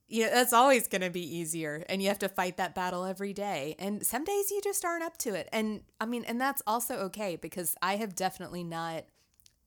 [0.08, 3.06] you know, that's always going to be easier and you have to fight that battle
[3.06, 3.74] every day.
[3.78, 5.48] And some days you just aren't up to it.
[5.52, 9.04] And I mean, and that's also okay because I have definitely not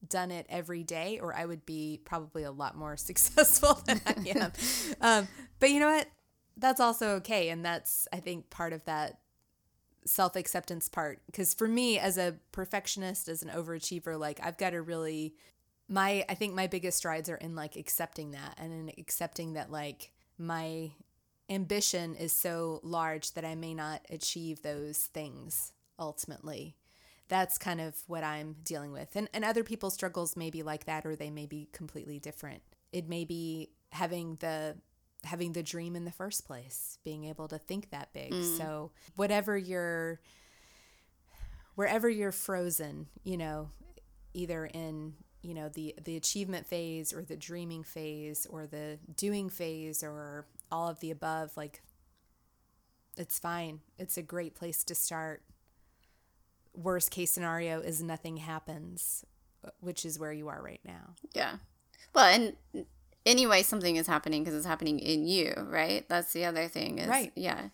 [0.10, 4.12] done it every day, or I would be probably a lot more successful than I
[4.36, 4.52] am.
[5.02, 5.28] um,
[5.60, 6.08] but you know what?
[6.58, 7.50] That's also okay.
[7.50, 9.20] And that's, I think, part of that
[10.06, 11.22] self acceptance part.
[11.26, 15.36] Because for me, as a perfectionist, as an overachiever, like I've got to really,
[15.90, 19.72] my, I think my biggest strides are in like accepting that and in accepting that,
[19.72, 20.92] like, my
[21.50, 26.76] ambition is so large that I may not achieve those things ultimately
[27.28, 29.16] that's kind of what I'm dealing with.
[29.16, 32.62] And, and other people's struggles may be like that or they may be completely different.
[32.92, 34.76] It may be having the
[35.24, 38.32] having the dream in the first place, being able to think that big.
[38.32, 38.58] Mm.
[38.58, 40.20] So whatever you're
[41.74, 43.70] wherever you're frozen, you know,
[44.34, 49.50] either in you know the the achievement phase or the dreaming phase or the doing
[49.50, 51.84] phase or all of the above like
[53.16, 55.44] it's fine it's a great place to start
[56.76, 59.26] worst case scenario is nothing happens,
[59.80, 61.16] which is where you are right now.
[61.34, 61.56] Yeah.
[62.14, 62.86] Well, and
[63.26, 66.08] anyway, something is happening because it's happening in you, right?
[66.08, 67.00] That's the other thing.
[67.00, 67.32] Is, Right.
[67.36, 67.70] Yeah.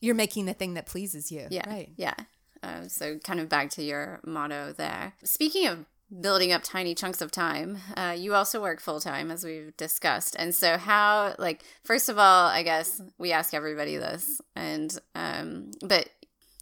[0.00, 1.46] You're making the thing that pleases you.
[1.50, 1.68] Yeah.
[1.68, 1.90] Right.
[1.96, 2.14] Yeah.
[2.62, 5.14] Uh, so kind of back to your motto there.
[5.22, 5.84] Speaking of
[6.20, 10.36] building up tiny chunks of time, uh, you also work full time as we've discussed.
[10.38, 15.72] And so how like first of all, I guess we ask everybody this and um
[15.82, 16.08] but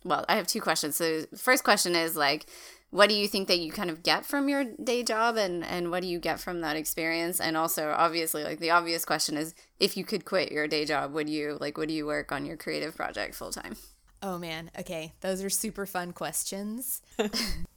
[0.05, 0.97] well, I have two questions.
[0.97, 2.47] So the first question is like
[2.91, 5.91] what do you think that you kind of get from your day job and and
[5.91, 9.55] what do you get from that experience and also obviously like the obvious question is
[9.81, 12.57] if you could quit your day job would you like would you work on your
[12.57, 13.75] creative project full time
[14.23, 14.71] Oh man.
[14.79, 15.12] Okay.
[15.21, 17.03] Those are super fun questions.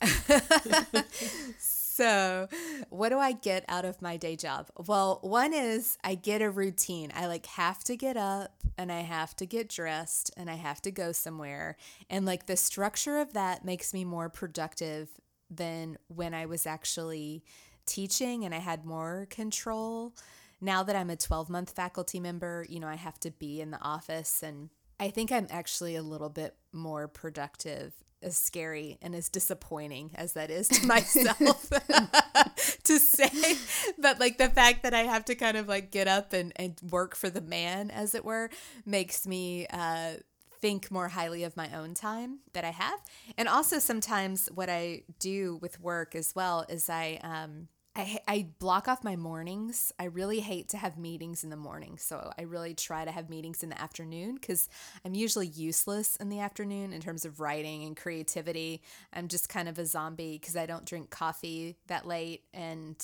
[1.95, 2.49] so,
[2.89, 4.67] what do I get out of my day job?
[4.85, 7.09] Well, one is I get a routine.
[7.15, 10.81] I like have to get up and I have to get dressed and I have
[10.81, 11.77] to go somewhere.
[12.09, 15.07] And like the structure of that makes me more productive
[15.49, 17.45] than when I was actually
[17.85, 20.13] teaching and I had more control.
[20.59, 23.71] Now that I'm a 12 month faculty member, you know, I have to be in
[23.71, 27.93] the office and I think I'm actually a little bit more productive,
[28.25, 31.69] as scary and as disappointing as that is to myself
[32.83, 33.57] to say.
[33.97, 36.75] But like the fact that I have to kind of like get up and, and
[36.89, 38.49] work for the man, as it were,
[38.85, 40.15] makes me uh,
[40.59, 42.99] think more highly of my own time that I have.
[43.37, 48.47] And also sometimes what I do with work as well is I, um, I, I
[48.59, 49.93] block off my mornings.
[49.97, 51.97] I really hate to have meetings in the morning.
[51.97, 54.67] So I really try to have meetings in the afternoon because
[55.05, 58.81] I'm usually useless in the afternoon in terms of writing and creativity.
[59.13, 62.97] I'm just kind of a zombie because I don't drink coffee that late and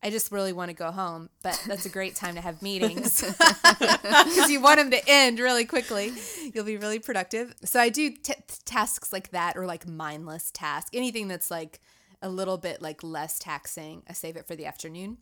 [0.00, 1.28] I just really want to go home.
[1.42, 3.20] But that's a great time to have meetings
[3.80, 6.12] because you want them to end really quickly.
[6.52, 7.52] You'll be really productive.
[7.64, 11.80] So I do t- tasks like that or like mindless tasks, anything that's like,
[12.24, 14.02] a little bit like less taxing.
[14.08, 15.18] I save it for the afternoon.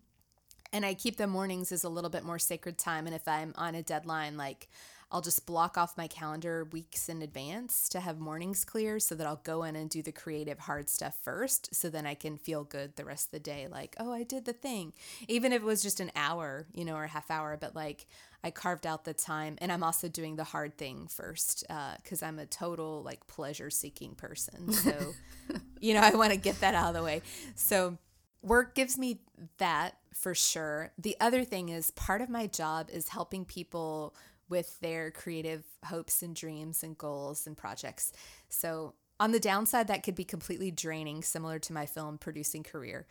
[0.73, 3.07] And I keep the mornings as a little bit more sacred time.
[3.07, 4.69] And if I'm on a deadline, like
[5.11, 9.27] I'll just block off my calendar weeks in advance to have mornings clear so that
[9.27, 11.75] I'll go in and do the creative hard stuff first.
[11.75, 13.67] So then I can feel good the rest of the day.
[13.69, 14.93] Like, oh, I did the thing.
[15.27, 18.07] Even if it was just an hour, you know, or a half hour, but like
[18.45, 19.57] I carved out the time.
[19.61, 21.65] And I'm also doing the hard thing first
[22.03, 24.73] because uh, I'm a total like pleasure seeking person.
[24.73, 25.15] So,
[25.81, 27.23] you know, I want to get that out of the way.
[27.55, 27.99] So,
[28.43, 29.21] work gives me
[29.59, 30.93] that for sure.
[30.99, 34.15] The other thing is part of my job is helping people
[34.49, 38.13] with their creative hopes and dreams and goals and projects.
[38.49, 43.07] So, on the downside, that could be completely draining, similar to my film producing career.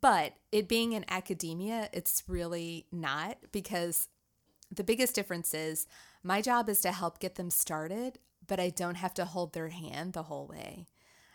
[0.00, 4.08] But it being in academia, it's really not because
[4.74, 5.86] the biggest difference is
[6.22, 9.68] my job is to help get them started, but I don't have to hold their
[9.68, 10.86] hand the whole way.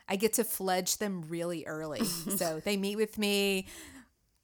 [0.10, 2.04] I get to fledge them really early.
[2.06, 3.68] so they meet with me.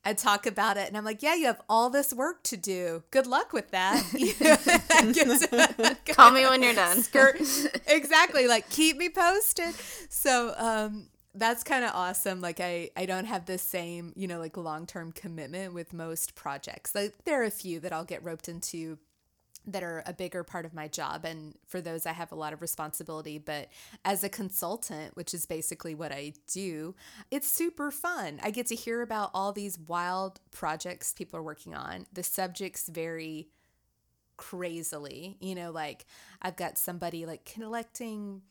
[0.05, 3.03] I talk about it and I'm like, yeah, you have all this work to do.
[3.11, 4.03] Good luck with that.
[6.07, 7.01] Call me when you're done.
[7.01, 7.39] Skirt.
[7.87, 8.47] exactly.
[8.47, 9.73] Like keep me posted.
[10.09, 12.41] So um that's kind of awesome.
[12.41, 16.93] Like I, I don't have the same, you know, like long-term commitment with most projects.
[16.93, 18.99] Like there are a few that I'll get roped into
[19.65, 22.51] that are a bigger part of my job and for those I have a lot
[22.53, 23.69] of responsibility but
[24.03, 26.95] as a consultant which is basically what I do
[27.31, 31.73] it's super fun I get to hear about all these wild projects people are working
[31.73, 33.47] on the subjects vary
[34.35, 36.05] crazily you know like
[36.41, 38.41] I've got somebody like collecting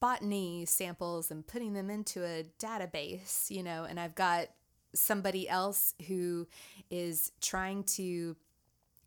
[0.00, 4.48] botany samples and putting them into a database you know and I've got
[4.94, 6.46] somebody else who
[6.90, 8.36] is trying to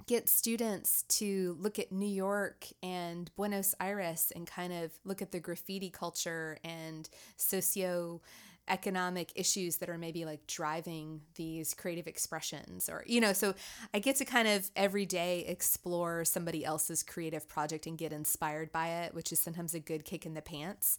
[0.10, 5.32] get students to look at New York and Buenos Aires and kind of look at
[5.32, 8.20] the graffiti culture and socio
[8.70, 13.54] economic issues that are maybe like driving these creative expressions or you know so
[13.94, 18.72] i get to kind of every day explore somebody else's creative project and get inspired
[18.72, 20.98] by it which is sometimes a good kick in the pants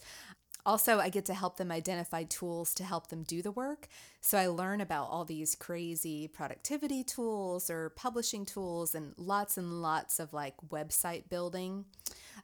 [0.66, 3.88] also, I get to help them identify tools to help them do the work.
[4.20, 9.80] So I learn about all these crazy productivity tools or publishing tools and lots and
[9.80, 11.86] lots of like website building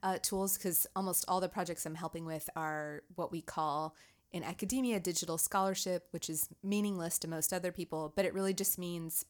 [0.03, 3.94] uh, tools because almost all the projects I'm helping with are what we call
[4.37, 8.78] in academia digital scholarship, which is meaningless to most other people, but it really just
[8.78, 9.24] means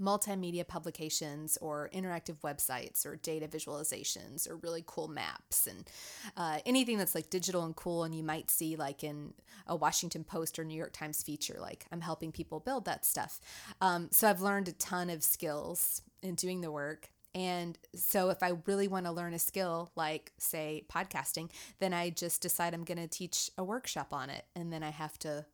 [0.00, 5.90] multimedia publications or interactive websites or data visualizations or really cool maps and
[6.36, 9.34] uh, anything that's like digital and cool and you might see like in
[9.66, 13.40] a washington post or new york times feature like i'm helping people build that stuff.
[13.80, 18.42] Um, so i've learned a ton of skills in doing the work And so if
[18.42, 22.82] I really want to learn a skill like say podcasting, then I just decide I'm
[22.82, 25.46] going to teach a workshop on it and then I have to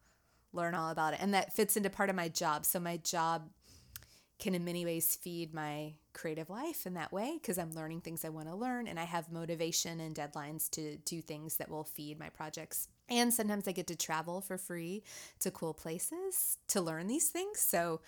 [0.55, 1.21] learn all about it.
[1.21, 2.65] And that fits into part of my job.
[2.65, 3.51] So my job
[4.39, 8.25] can in many ways feed my creative life in that way because I'm learning things
[8.25, 11.85] I want to learn and I have motivation and deadlines to do things that will
[11.85, 12.89] feed my projects.
[13.11, 15.03] And sometimes I get to travel for free
[15.41, 17.61] to cool places to learn these things.
[17.61, 18.01] So,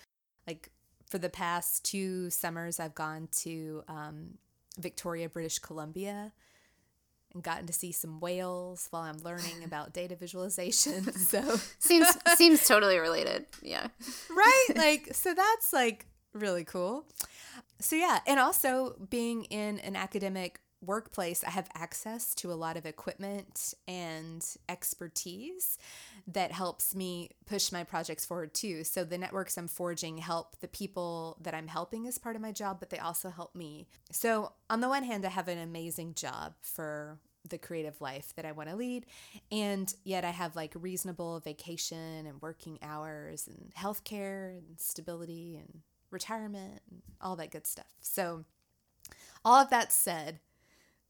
[0.47, 0.71] like
[1.09, 4.37] for the past two summers, I've gone to um,
[4.77, 6.33] Victoria, British Columbia
[7.33, 11.05] and gotten to see some whales while I'm learning about data visualization.
[11.17, 13.45] So seems seems totally related.
[13.61, 13.87] Yeah.
[14.29, 14.67] right?
[14.75, 17.05] Like so that's like really cool.
[17.79, 22.77] So yeah, and also being in an academic workplace, I have access to a lot
[22.77, 25.77] of equipment and expertise
[26.27, 28.83] that helps me push my projects forward too.
[28.83, 32.51] So the networks I'm forging help the people that I'm helping as part of my
[32.51, 33.87] job, but they also help me.
[34.11, 37.19] So on the one hand, I have an amazing job for
[37.49, 39.05] the creative life that I want to lead.
[39.51, 45.81] And yet I have like reasonable vacation and working hours and healthcare and stability and
[46.11, 47.87] retirement and all that good stuff.
[48.01, 48.45] So,
[49.45, 50.39] all of that said,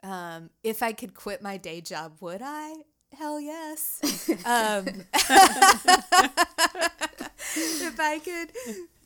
[0.03, 2.73] um, if I could quit my day job, would I?
[3.17, 3.99] Hell yes.
[4.45, 4.85] um,
[7.55, 8.51] if I could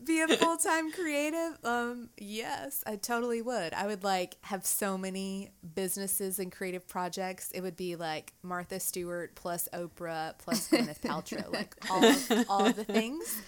[0.03, 3.73] be a full time creative, um, yes, I totally would.
[3.73, 7.51] I would like have so many businesses and creative projects.
[7.51, 12.65] It would be like Martha Stewart plus Oprah plus Gwyneth Paltrow, like all of, all
[12.65, 13.41] of the things.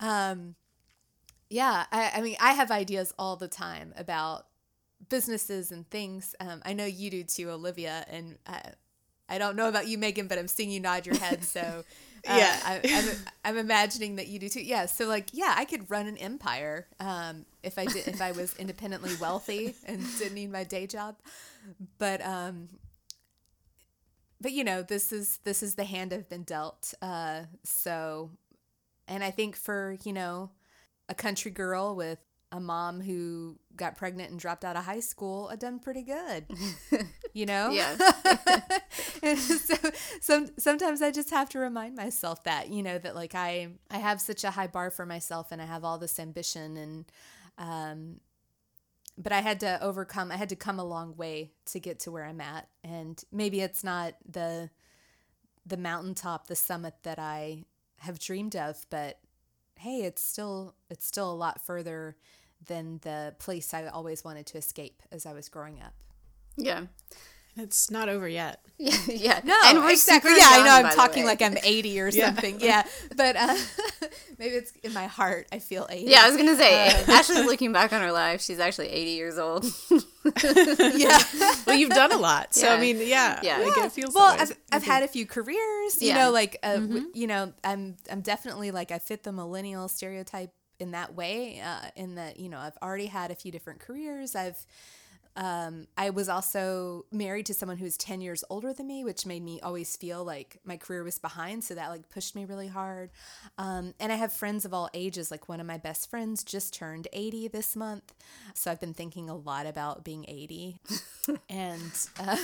[0.00, 0.54] Um,
[1.50, 4.46] yeah, I, I mean, I have ideas all the time about
[5.12, 6.34] businesses and things.
[6.40, 8.62] Um, I know you do too, Olivia, and I,
[9.28, 11.44] I don't know about you, Megan, but I'm seeing you nod your head.
[11.44, 11.84] So
[12.26, 12.60] uh, Yeah.
[12.64, 13.10] I, I'm,
[13.44, 14.62] I'm imagining that you do too.
[14.62, 18.32] Yeah, so like, yeah, I could run an empire um, if I did, if I
[18.32, 21.16] was independently wealthy and didn't need my day job.
[21.98, 22.68] But um,
[24.40, 26.94] but you know, this is this is the hand I've been dealt.
[27.02, 28.30] Uh, so,
[29.08, 30.50] and I think for you know
[31.08, 32.18] a country girl with
[32.52, 36.46] a mom who got pregnant and dropped out of high school, I done pretty good.
[37.34, 37.70] You know?
[37.70, 37.96] Yeah.
[39.36, 39.74] so
[40.20, 43.96] some sometimes I just have to remind myself that, you know, that like I I
[43.96, 47.04] have such a high bar for myself and I have all this ambition and
[47.56, 48.20] um
[49.16, 52.10] but I had to overcome I had to come a long way to get to
[52.10, 52.68] where I'm at.
[52.84, 54.68] And maybe it's not the
[55.64, 57.64] the mountaintop, the summit that I
[58.00, 59.20] have dreamed of, but
[59.78, 62.16] hey, it's still it's still a lot further
[62.66, 65.94] than the place I always wanted to escape as I was growing up.
[66.56, 66.82] Yeah.
[67.54, 68.60] It's not over yet.
[68.78, 68.96] Yeah.
[69.06, 69.40] Yeah.
[69.44, 70.30] No, and we're exactly.
[70.30, 70.88] super Yeah, I know.
[70.88, 72.58] I'm talking like I'm 80 or something.
[72.60, 72.82] Yeah,
[73.16, 73.54] but uh,
[74.38, 75.46] maybe it's in my heart.
[75.52, 76.10] I feel 80.
[76.10, 78.40] Yeah, I was gonna say Ashley's looking back on her life.
[78.40, 79.64] She's actually 80 years old.
[80.42, 81.18] yeah.
[81.66, 82.74] Well, you've done a lot, so Yeah.
[82.74, 83.58] I mean, yeah, Yeah.
[83.58, 83.86] like, Yeah.
[83.86, 84.54] it feels well, that way.
[84.72, 86.00] I've, I've had a few careers.
[86.00, 86.24] You Yeah.
[86.24, 90.50] know, like uh, w- you know, I'm I'm definitely like I fit the millennial stereotype
[90.82, 91.60] in that way.
[91.60, 94.34] Uh, in that you know, I've already had a few different careers.
[94.34, 94.66] I've
[95.34, 99.24] um, I was also married to someone who was 10 years older than me, which
[99.24, 101.64] made me always feel like my career was behind.
[101.64, 103.10] So that like pushed me really hard.
[103.56, 105.30] Um, and I have friends of all ages.
[105.30, 108.12] Like one of my best friends just turned 80 this month.
[108.54, 110.80] So I've been thinking a lot about being 80.
[111.48, 112.36] and, uh,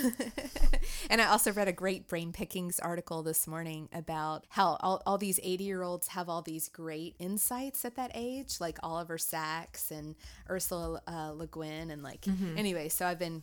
[1.11, 5.19] and I also read a great Brain Pickings article this morning about how all, all
[5.19, 9.91] these 80 year olds have all these great insights at that age, like Oliver Sacks
[9.91, 10.15] and
[10.49, 11.91] Ursula uh, Le Guin.
[11.91, 12.27] And like,
[12.57, 13.43] anyway, so I've been.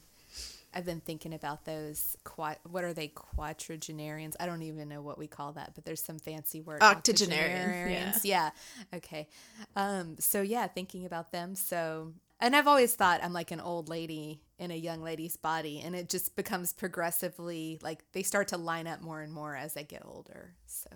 [0.77, 2.17] I've been thinking about those.
[2.25, 3.07] Qua- what are they?
[3.07, 4.35] Quadragenarians.
[4.41, 6.81] I don't even know what we call that, but there's some fancy word.
[6.81, 8.49] Octogenarian, Octogenarians, Yeah.
[8.93, 9.29] Okay.
[9.77, 11.55] Um, so yeah, thinking about them.
[11.55, 12.11] So,
[12.41, 15.95] and I've always thought I'm like an old lady in a young lady's body, and
[15.95, 19.83] it just becomes progressively like they start to line up more and more as I
[19.83, 20.55] get older.
[20.65, 20.89] So.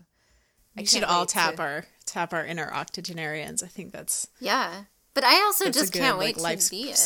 [0.77, 3.63] I we should all tap to- our tap our inner octogenarians.
[3.63, 4.83] I think that's yeah.
[5.13, 6.97] But I also just good can't like wait life to be it.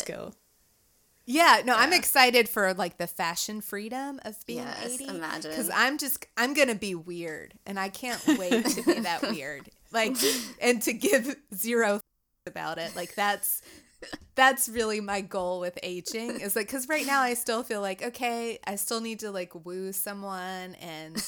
[1.26, 5.04] Yeah, no, I'm excited for like the fashion freedom of being Yes, 80.
[5.06, 5.50] imagine.
[5.50, 7.54] Because I'm just, I'm going to be weird.
[7.64, 9.70] And I can't wait to be that weird.
[9.90, 10.16] Like,
[10.60, 12.00] and to give zero
[12.46, 12.94] about it.
[12.94, 13.62] Like, that's,
[14.34, 18.02] that's really my goal with aging is like, because right now I still feel like,
[18.02, 21.22] okay, I still need to like woo someone and.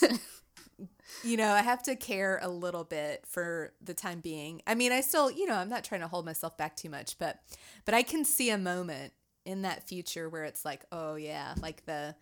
[1.24, 4.60] You know, I have to care a little bit for the time being.
[4.66, 7.18] I mean, I still, you know, I'm not trying to hold myself back too much,
[7.18, 7.38] but
[7.84, 9.12] but I can see a moment
[9.46, 12.14] in that future where it's like, oh yeah, like the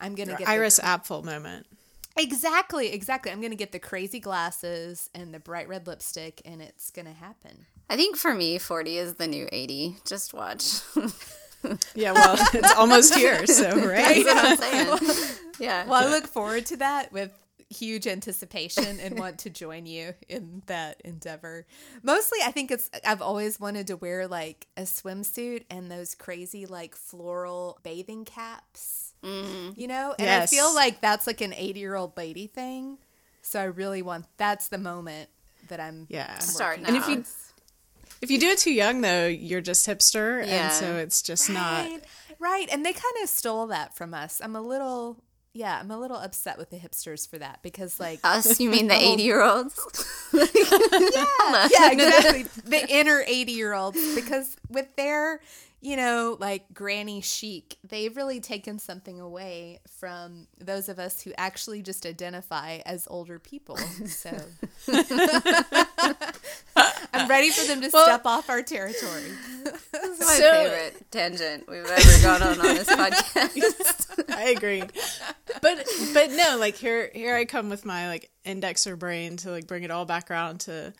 [0.00, 1.66] I'm gonna get the- Iris Apfel moment.
[2.16, 3.30] exactly, exactly.
[3.30, 7.66] I'm gonna get the crazy glasses and the bright red lipstick, and it's gonna happen.
[7.88, 9.96] I think for me, 40 is the new 80.
[10.06, 10.80] Just watch.
[11.94, 14.24] Yeah, well, it's almost here, so right.
[14.24, 15.26] That's what I'm saying.
[15.60, 15.84] Yeah.
[15.84, 17.30] Well, I look forward to that with
[17.70, 21.66] huge anticipation and want to join you in that endeavor.
[22.02, 26.66] Mostly, I think it's, I've always wanted to wear like a swimsuit and those crazy
[26.66, 29.78] like floral bathing caps, mm-hmm.
[29.80, 30.14] you know?
[30.18, 32.98] And I feel like that's like an 80 year old lady thing.
[33.42, 35.30] So I really want, that's the moment
[35.68, 36.30] that I'm Yeah.
[36.34, 36.88] I'm Start now.
[36.88, 37.24] And if you
[38.20, 40.64] if you do it too young though, you're just hipster Yeah.
[40.64, 42.02] and so it's just not Right,
[42.38, 42.68] right.
[42.70, 44.40] And they kind of stole that from us.
[44.42, 45.22] I'm a little,
[45.52, 48.86] yeah, I'm a little upset with the hipsters for that because, like, Us, you mean
[48.88, 49.78] the 80 year olds?
[50.32, 50.42] yeah,
[51.92, 52.42] exactly.
[52.64, 55.40] the inner 80 year olds, because with their,
[55.80, 61.32] you know, like granny chic, they've really taken something away from those of us who
[61.36, 63.76] actually just identify as older people.
[64.06, 64.30] So
[67.12, 69.24] I'm ready for them to step off our territory.
[69.64, 74.30] This is my So- favorite tangent we've ever gone on on this podcast.
[74.30, 74.82] I agree.
[75.60, 79.66] But but no, like here here I come with my like indexer brain to like
[79.66, 80.92] bring it all back around to,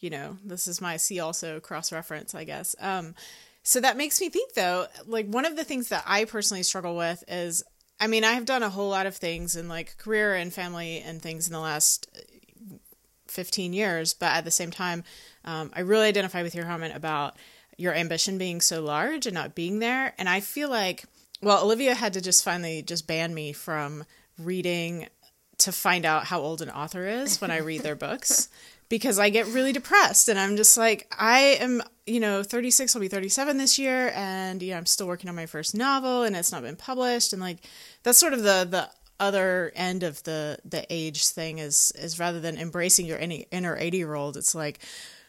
[0.00, 2.74] you know, this is my see also cross reference, I guess.
[2.80, 3.14] Um
[3.62, 6.96] so that makes me think though, like one of the things that I personally struggle
[6.96, 7.62] with is
[7.98, 11.00] I mean, I have done a whole lot of things in like career and family
[11.00, 12.06] and things in the last
[13.28, 15.02] 15 years, but at the same time,
[15.46, 17.36] um, I really identify with your comment about
[17.76, 20.14] your ambition being so large and not being there.
[20.18, 21.04] And I feel like,
[21.42, 24.04] well, Olivia had to just finally just ban me from
[24.38, 25.08] reading
[25.58, 28.48] to find out how old an author is when I read their books
[28.88, 33.00] because I get really depressed and I'm just like, I am, you know, 36, I'll
[33.00, 34.12] be 37 this year.
[34.14, 37.32] And, you know, I'm still working on my first novel and it's not been published.
[37.32, 37.58] And like,
[38.02, 42.38] that's sort of the, the, other end of the the age thing is is rather
[42.38, 44.78] than embracing your any inner 80 year old it's like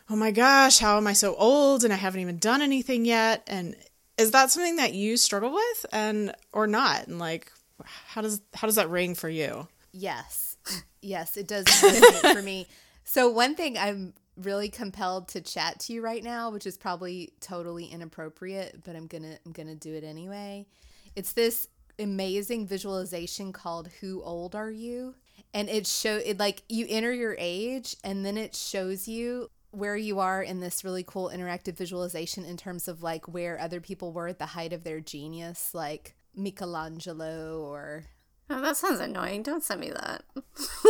[0.10, 3.43] oh my gosh how am i so old and i haven't even done anything yet
[3.47, 3.76] and
[4.18, 7.51] is that something that you struggle with and or not and like
[7.84, 10.58] how does how does that ring for you Yes.
[11.01, 11.68] Yes, it does
[12.34, 12.68] for me.
[13.03, 17.34] So one thing I'm really compelled to chat to you right now, which is probably
[17.39, 20.68] totally inappropriate, but I'm going to I'm going to do it anyway.
[21.16, 25.16] It's this amazing visualization called Who Old Are You?
[25.53, 29.96] And it show it like you enter your age and then it shows you where
[29.96, 34.12] you are in this really cool interactive visualization in terms of like where other people
[34.12, 38.06] were at the height of their genius, like Michelangelo or
[38.50, 39.44] Oh, that sounds annoying.
[39.44, 40.24] Don't send me that.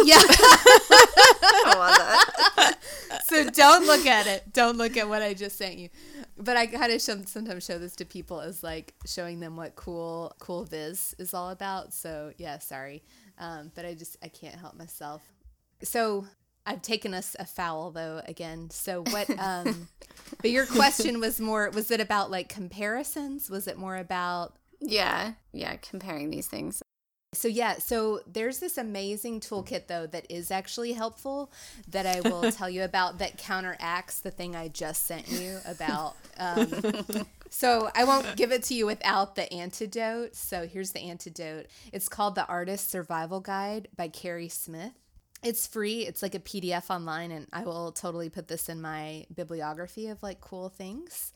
[0.06, 0.22] yeah.
[1.78, 2.78] That.
[3.26, 4.54] so don't look at it.
[4.54, 5.90] Don't look at what I just sent you.
[6.38, 10.34] But I kind of sometimes show this to people as like showing them what cool
[10.40, 11.94] cool Viz is all about.
[11.94, 13.04] So yeah, sorry,
[13.40, 15.22] um, but I just I can't help myself.
[15.84, 16.26] So
[16.68, 18.70] I've taken us a foul though again.
[18.72, 19.30] So what?
[19.40, 19.90] Um,
[20.42, 23.50] but your question was more was it about like comparisons?
[23.50, 26.82] Was it more about Yeah, yeah, comparing these things.
[27.34, 31.52] so yeah, so there's this amazing toolkit though that is actually helpful
[31.88, 36.16] that I will tell you about that counteracts the thing I just sent you about.
[36.40, 36.68] Um,
[37.50, 40.36] so I won't give it to you without the antidote.
[40.36, 41.68] So here's the antidote.
[41.94, 44.94] It's called the Artist Survival Guide by Keri Smith.
[45.44, 46.06] It's free.
[46.06, 50.22] It's like a PDF online, and I will totally put this in my bibliography of
[50.24, 51.34] like cool things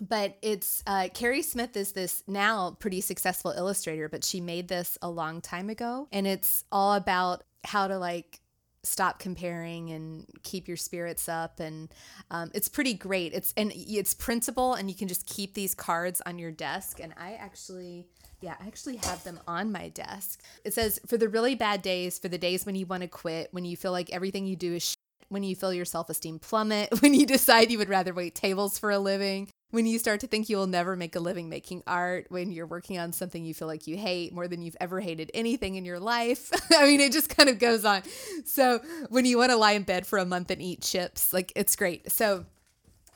[0.00, 4.96] but it's uh, Keri Smith is this now pretty successful illustrator, but she made this
[5.02, 8.40] a long time ago, and it's all about how to like
[8.84, 11.92] stop comparing and keep your spirits up and
[12.30, 16.22] um, it's pretty great it's and it's printable and you can just keep these cards
[16.24, 18.06] on your desk and i actually
[18.40, 22.18] yeah i actually have them on my desk it says for the really bad days
[22.18, 24.74] for the days when you want to quit when you feel like everything you do
[24.74, 24.96] is shit,
[25.28, 28.90] when you feel your self-esteem plummet when you decide you would rather wait tables for
[28.90, 32.26] a living when you start to think you will never make a living making art,
[32.30, 35.30] when you're working on something you feel like you hate more than you've ever hated
[35.34, 36.50] anything in your life.
[36.74, 38.02] I mean, it just kind of goes on.
[38.46, 38.80] So,
[39.10, 41.76] when you want to lie in bed for a month and eat chips, like it's
[41.76, 42.10] great.
[42.10, 42.46] So,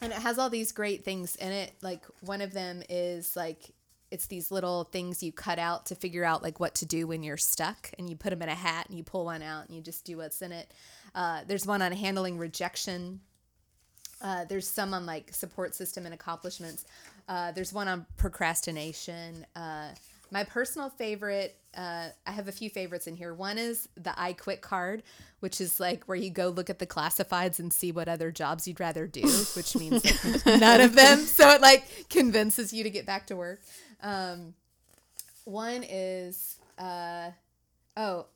[0.00, 1.72] and it has all these great things in it.
[1.80, 3.72] Like, one of them is like,
[4.12, 7.22] it's these little things you cut out to figure out like what to do when
[7.22, 9.74] you're stuck and you put them in a hat and you pull one out and
[9.74, 10.72] you just do what's in it.
[11.14, 13.20] Uh, there's one on handling rejection
[14.22, 16.84] uh, there's some on like support system and accomplishments.
[17.28, 19.44] Uh, there's one on procrastination.
[19.56, 19.88] Uh,
[20.30, 23.34] my personal favorite, uh, I have a few favorites in here.
[23.34, 25.02] One is the I quit card,
[25.40, 28.66] which is like where you go look at the classifieds and see what other jobs
[28.66, 29.22] you'd rather do,
[29.54, 31.18] which means like none of them.
[31.18, 33.60] So it like convinces you to get back to work.
[34.02, 34.54] Um,
[35.44, 37.30] one is, uh,
[37.96, 38.26] oh,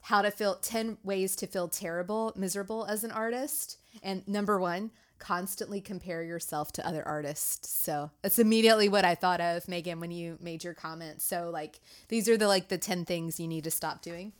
[0.00, 3.78] how to feel 10 ways to feel terrible, miserable as an artist.
[4.02, 7.68] And number one, constantly compare yourself to other artists.
[7.70, 11.22] So that's immediately what I thought of, Megan, when you made your comment.
[11.22, 14.32] So like these are the like the 10 things you need to stop doing.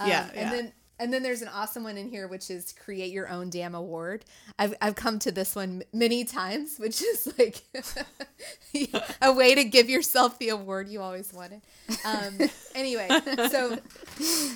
[0.00, 3.12] Um, Yeah, And then and then there's an awesome one in here, which is create
[3.12, 4.24] your own damn award.
[4.58, 7.62] I've, I've come to this one many times, which is like
[9.22, 11.62] a way to give yourself the award you always wanted.
[12.04, 12.38] Um,
[12.74, 13.08] anyway,
[13.50, 13.78] so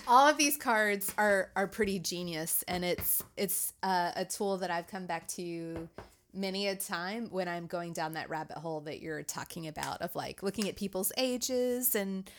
[0.08, 4.70] all of these cards are are pretty genius, and it's it's uh, a tool that
[4.70, 5.88] I've come back to
[6.32, 10.14] many a time when I'm going down that rabbit hole that you're talking about of
[10.14, 12.30] like looking at people's ages and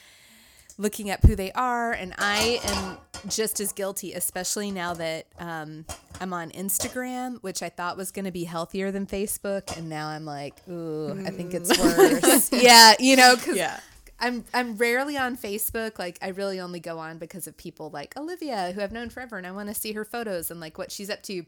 [0.77, 2.97] looking up who they are and i am
[3.29, 5.85] just as guilty especially now that um,
[6.19, 10.07] i'm on instagram which i thought was going to be healthier than facebook and now
[10.07, 13.79] i'm like ooh i think it's worse yeah you know because Yeah.
[14.23, 15.97] I'm I'm rarely on Facebook.
[15.97, 19.35] Like I really only go on because of people like Olivia who I've known forever
[19.35, 21.43] and I want to see her photos and like what she's up to.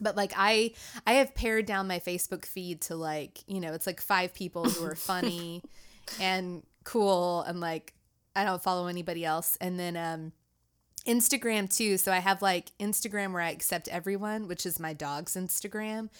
[0.00, 0.72] But like I
[1.04, 4.70] I have pared down my Facebook feed to like, you know, it's like five people
[4.70, 5.64] who are funny
[6.20, 7.92] and cool and like
[8.36, 9.56] I don't follow anybody else.
[9.60, 10.32] And then um
[11.06, 11.96] Instagram too.
[11.98, 16.10] So I have like Instagram where I accept everyone, which is my dog's Instagram.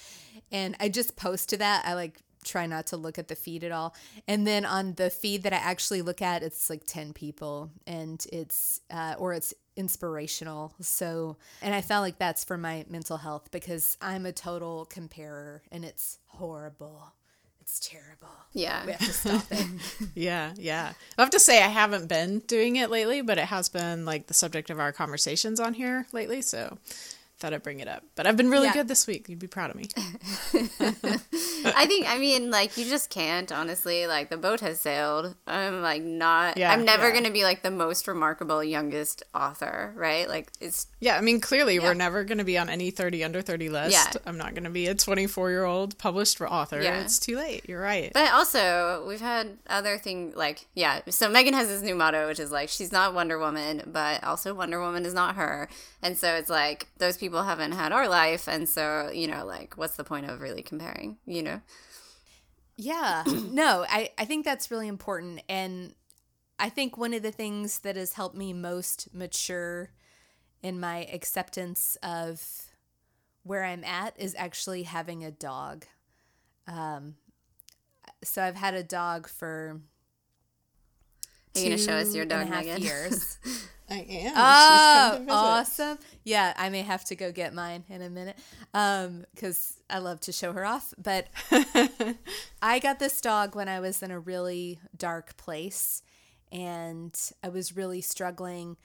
[0.53, 1.85] And I just post to that.
[1.85, 3.95] I like try not to look at the feed at all.
[4.29, 8.25] And then on the feed that I actually look at, it's like 10 people and
[8.33, 10.73] it's, uh, or it's inspirational.
[10.81, 15.63] So, and I felt like that's for my mental health because I'm a total comparer
[15.73, 17.13] and it's horrible.
[17.67, 18.29] It's terrible.
[18.53, 18.87] Yeah.
[18.87, 19.67] We have to stop it.
[20.15, 20.93] Yeah, yeah.
[21.19, 24.29] I have to say I haven't been doing it lately, but it has been like
[24.29, 26.79] the subject of our conversations on here lately, so
[27.39, 28.03] thought I'd bring it up.
[28.15, 28.73] But I've been really Yeah.
[28.75, 29.29] good this week.
[29.29, 29.89] You'd be proud of me.
[31.65, 35.35] I think I mean like you just can't honestly like the boat has sailed.
[35.47, 37.13] I'm like not Yeah, I'm never yeah.
[37.13, 40.29] going to be like the most remarkable youngest author, right?
[40.29, 43.43] Like it's Yeah, I mean, clearly we're never going to be on any 30 under
[43.43, 43.93] 30 list.
[43.93, 44.21] Yeah.
[44.25, 46.81] I'm not going to be a 24 year old published author.
[46.81, 47.01] Yeah.
[47.01, 47.69] It's too late.
[47.69, 48.13] You're right.
[48.15, 51.01] But also, we've had other things like, yeah.
[51.11, 54.55] So Megan has this new motto, which is like, she's not Wonder Woman, but also
[54.55, 55.69] Wonder Woman is not her.
[56.03, 58.49] And so it's like, those people haven't had our life.
[58.49, 61.61] And so, you know, like, what's the point of really comparing, you know?
[62.77, 63.25] Yeah.
[63.51, 65.43] No, I, I think that's really important.
[65.49, 65.95] And
[66.59, 69.91] I think one of the things that has helped me most mature
[70.63, 72.43] in my acceptance of
[73.43, 75.87] where I'm at is actually having a dog.
[76.67, 77.15] Um,
[78.25, 79.81] so I've had a dog for
[81.57, 82.83] Are you going to show us your dog, Megan?
[82.83, 83.39] years.
[83.89, 84.33] I am.
[84.37, 85.99] Oh, awesome.
[86.25, 88.37] Yeah, I may have to go get mine in a minute
[88.75, 90.93] um, because I love to show her off.
[90.99, 91.29] But
[92.63, 96.03] I got this dog when I was in a really dark place
[96.51, 98.77] and I was really struggling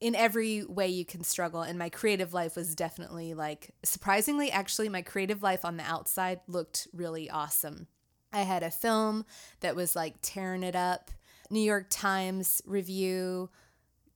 [0.00, 1.62] in every way you can struggle.
[1.62, 6.40] And my creative life was definitely like, surprisingly, actually, my creative life on the outside
[6.46, 7.86] looked really awesome.
[8.32, 9.24] I had a film
[9.60, 11.10] that was like tearing it up,
[11.50, 13.50] New York Times review,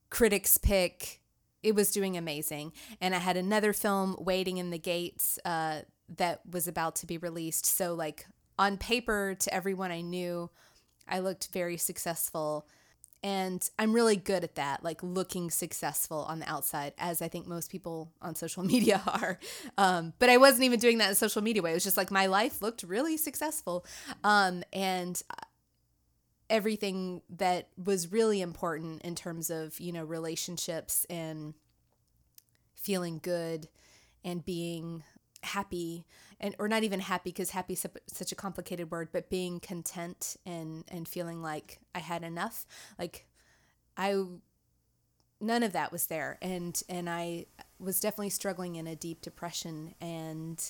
[0.09, 1.21] critics pick.
[1.63, 2.73] It was doing amazing.
[3.01, 5.81] And I had another film waiting in the gates uh,
[6.17, 7.65] that was about to be released.
[7.65, 8.25] So, like,
[8.57, 10.49] on paper, to everyone I knew,
[11.07, 12.67] I looked very successful.
[13.23, 17.47] And I'm really good at that, like looking successful on the outside, as I think
[17.47, 19.39] most people on social media are.
[19.77, 21.71] Um, but I wasn't even doing that in social media way.
[21.71, 23.85] It was just like my life looked really successful.
[24.23, 25.21] Um, and
[26.49, 31.55] everything that was really important in terms of, you know, relationships and
[32.75, 33.67] feeling good
[34.23, 35.03] and being
[35.41, 36.05] happy
[36.39, 40.37] and or not even happy because happy is such a complicated word but being content
[40.45, 42.65] and and feeling like i had enough
[42.97, 43.25] like
[43.97, 44.25] i
[45.41, 46.37] none of that was there.
[46.41, 47.45] And and i
[47.79, 50.61] was definitely struggling in a deep depression and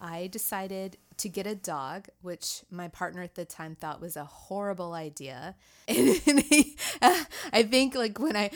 [0.00, 4.24] i decided to get a dog which my partner at the time thought was a
[4.24, 5.54] horrible idea
[5.88, 6.76] and he,
[7.52, 8.50] i think like when i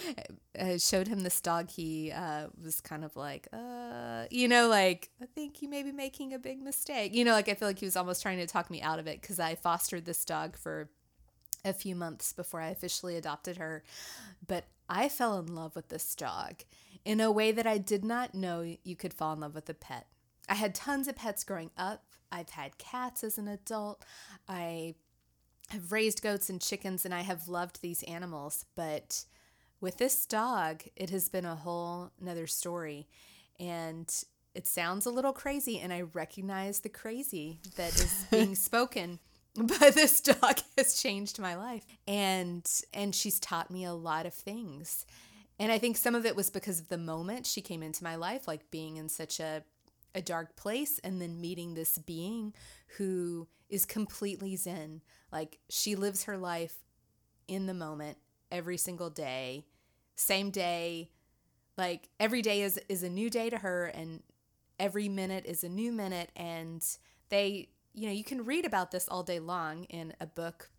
[0.58, 5.10] uh, showed him this dog he uh, was kind of like uh, you know like
[5.22, 7.78] i think you may be making a big mistake you know like i feel like
[7.78, 10.56] he was almost trying to talk me out of it because i fostered this dog
[10.56, 10.88] for
[11.64, 13.82] a few months before I officially adopted her.
[14.46, 16.62] But I fell in love with this dog
[17.04, 19.74] in a way that I did not know you could fall in love with a
[19.74, 20.06] pet.
[20.48, 22.04] I had tons of pets growing up.
[22.32, 24.04] I've had cats as an adult.
[24.48, 24.94] I
[25.70, 28.64] have raised goats and chickens and I have loved these animals.
[28.74, 29.24] But
[29.80, 33.08] with this dog, it has been a whole nother story.
[33.58, 34.12] And
[34.54, 39.20] it sounds a little crazy, and I recognize the crazy that is being spoken
[39.54, 44.32] but this dog has changed my life and and she's taught me a lot of
[44.32, 45.04] things
[45.58, 48.14] and i think some of it was because of the moment she came into my
[48.14, 49.62] life like being in such a
[50.14, 52.52] a dark place and then meeting this being
[52.98, 55.02] who is completely zen.
[55.32, 56.76] Like she lives her life
[57.48, 58.18] in the moment
[58.50, 59.66] every single day,
[60.16, 61.10] same day.
[61.76, 64.22] Like every day is is a new day to her and
[64.78, 66.84] every minute is a new minute and
[67.28, 70.70] they you know, you can read about this all day long in a book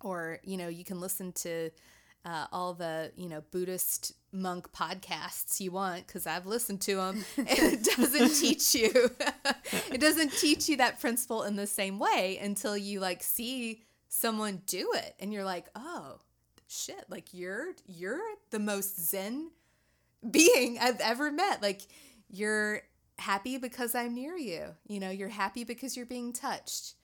[0.00, 1.70] or you know, you can listen to
[2.24, 7.24] uh, all the you know Buddhist monk podcasts you want because I've listened to them,
[7.36, 8.90] and it doesn't teach you.
[9.92, 14.62] it doesn't teach you that principle in the same way until you like see someone
[14.66, 16.18] do it, and you're like, oh
[16.68, 18.20] shit, like you're you're
[18.50, 19.50] the most zen
[20.30, 21.60] being I've ever met.
[21.62, 21.82] Like
[22.30, 22.82] you're
[23.18, 24.66] happy because I'm near you.
[24.86, 26.94] You know, you're happy because you're being touched.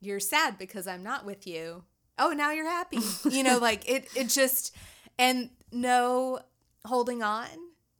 [0.00, 1.84] You're sad because I'm not with you
[2.18, 2.98] oh now you're happy.
[3.30, 4.74] You know like it it just
[5.18, 6.40] and no
[6.84, 7.46] holding on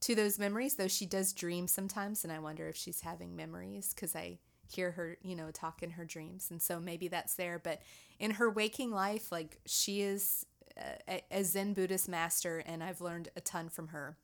[0.00, 3.92] to those memories though she does dream sometimes and i wonder if she's having memories
[3.92, 4.38] because i
[4.70, 7.58] hear her you know talk in her dreams and so maybe that's there.
[7.58, 7.82] But
[8.18, 10.46] in her waking life like she is
[10.78, 14.16] uh, a, a zen buddhist master and i've learned a ton from her.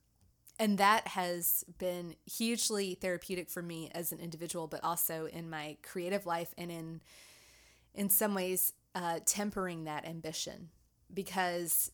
[0.56, 5.76] And that has been hugely therapeutic for me as an individual but also in my
[5.82, 7.00] creative life and in
[7.94, 10.68] in some ways uh, tempering that ambition
[11.12, 11.90] because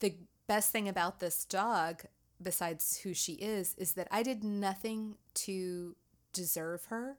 [0.00, 0.14] the
[0.46, 2.02] best thing about this dog
[2.42, 5.96] besides who she is is that I did nothing to
[6.32, 7.16] deserve her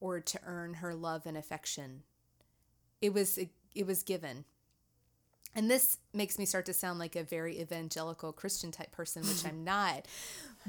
[0.00, 2.02] or to earn her love and affection.
[3.00, 3.38] It was
[3.74, 4.44] it was given.
[5.54, 9.44] And this makes me start to sound like a very evangelical Christian type person, which
[9.44, 10.06] I'm not.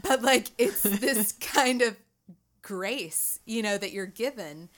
[0.02, 1.98] But like it's this kind of
[2.62, 4.70] grace, you know, that you're given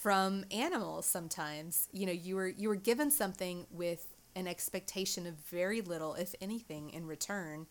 [0.00, 1.88] from animals sometimes.
[1.92, 6.34] You know, you were you were given something with an expectation of very little, if
[6.40, 7.66] anything, in return.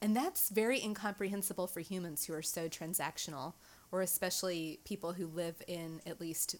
[0.00, 3.54] And that's very incomprehensible for humans who are so transactional,
[3.92, 6.56] or especially people who live in at least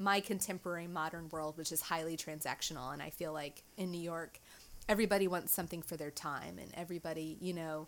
[0.00, 2.92] my contemporary modern world, which is highly transactional.
[2.92, 4.40] And I feel like in New York,
[4.88, 7.86] everybody wants something for their time, and everybody, you know,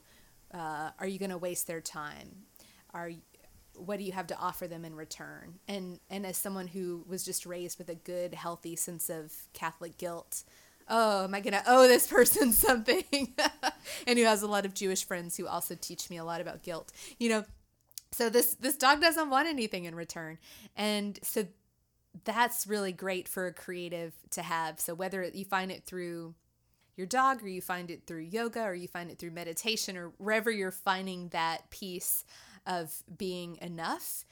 [0.54, 2.28] uh, are you going to waste their time?
[2.94, 3.10] Are
[3.76, 5.58] what do you have to offer them in return?
[5.68, 9.98] And and as someone who was just raised with a good, healthy sense of Catholic
[9.98, 10.44] guilt,
[10.88, 13.04] oh, am I gonna owe this person something?
[14.06, 16.62] and who has a lot of Jewish friends who also teach me a lot about
[16.62, 16.92] guilt.
[17.18, 17.44] You know,
[18.12, 20.38] so this this dog doesn't want anything in return,
[20.76, 21.46] and so
[22.24, 24.80] that's really great for a creative to have.
[24.80, 26.34] So whether you find it through
[26.96, 30.12] your dog or you find it through yoga or you find it through meditation or
[30.18, 32.24] wherever you're finding that peace
[32.66, 34.24] of being enough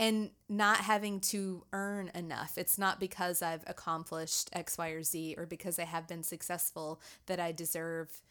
[0.00, 2.56] and not having to earn enough.
[2.56, 7.02] It's not because I've accomplished X, Y, or Z or because I have been successful
[7.26, 8.22] that I deserve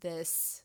[0.00, 0.62] this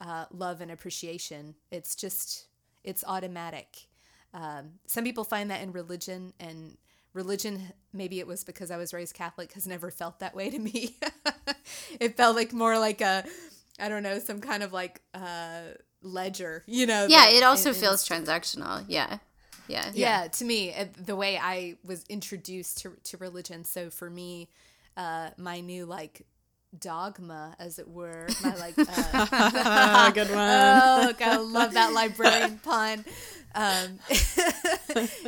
[0.00, 1.54] uh, love and appreciation.
[1.70, 2.46] It's just,
[2.82, 3.88] it's automatic.
[4.32, 6.78] Um, some people find that in religion, and
[7.12, 10.58] religion, maybe it was because I was raised Catholic, has never felt that way to
[10.58, 10.96] me.
[12.00, 13.24] it felt like more like a,
[13.78, 15.60] I don't know, some kind of like, uh,
[16.06, 17.06] ledger, you know.
[17.08, 18.84] Yeah, it also feels transactional.
[18.88, 19.18] Yeah.
[19.68, 19.90] yeah.
[19.94, 20.22] Yeah.
[20.22, 20.28] Yeah.
[20.28, 23.64] To me, the way I was introduced to, to religion.
[23.64, 24.48] So for me,
[24.96, 26.22] uh, my new like
[26.78, 28.26] dogma, as it were.
[28.42, 30.38] My like, uh, good one.
[30.38, 33.04] oh, I love that librarian pun.
[33.54, 33.98] Um,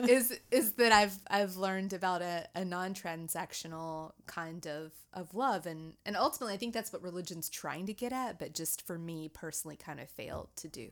[0.06, 5.66] is is that I've I've learned about a, a non transactional kind of of love,
[5.66, 8.98] and and ultimately I think that's what religion's trying to get at, but just for
[8.98, 10.90] me personally, kind of failed to do.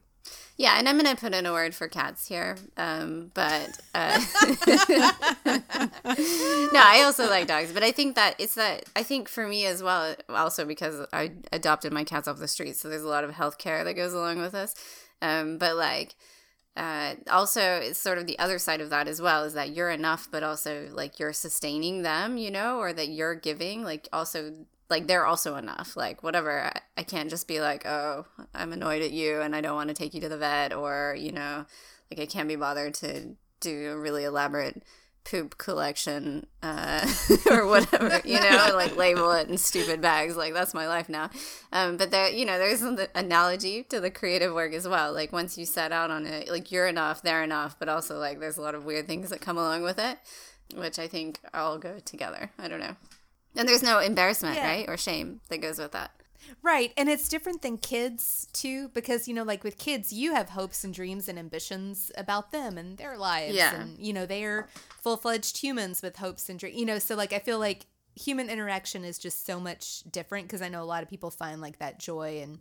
[0.58, 2.56] Yeah, and I'm going to put in a word for cats here.
[2.78, 4.18] Um, but uh,
[5.44, 7.72] no, I also like dogs.
[7.72, 11.32] But I think that it's that, I think for me as well, also because I
[11.52, 12.76] adopted my cats off the street.
[12.76, 14.74] So there's a lot of health care that goes along with this.
[15.20, 16.14] Um, but like,
[16.74, 19.90] uh, also it's sort of the other side of that as well is that you're
[19.90, 24.52] enough but also like you're sustaining them you know or that you're giving like also
[24.89, 25.97] like they're also enough.
[25.97, 29.61] Like whatever I, I can't just be like oh i'm annoyed at you and i
[29.61, 31.66] don't want to take you to the vet or you know
[32.11, 34.82] like i can't be bothered to do a really elaborate
[35.24, 37.05] poop collection uh,
[37.51, 40.37] or whatever you know like label it in stupid bags.
[40.37, 41.30] Like that's my life now.
[41.72, 45.12] Um, but there you know there's an analogy to the creative work as well.
[45.12, 48.39] Like once you set out on it like you're enough they're enough but also like
[48.39, 50.18] there's a lot of weird things that come along with it
[50.74, 52.51] which i think all go together.
[52.57, 52.95] I don't know
[53.57, 54.66] and there's no embarrassment, yeah.
[54.66, 54.88] right?
[54.88, 56.11] Or shame that goes with that.
[56.62, 56.92] Right.
[56.96, 60.84] And it's different than kids, too, because, you know, like with kids, you have hopes
[60.84, 63.54] and dreams and ambitions about them and their lives.
[63.54, 63.80] Yeah.
[63.80, 64.68] And, you know, they're
[65.02, 66.78] full fledged humans with hopes and dreams.
[66.78, 70.62] You know, so like I feel like human interaction is just so much different because
[70.62, 72.61] I know a lot of people find like that joy and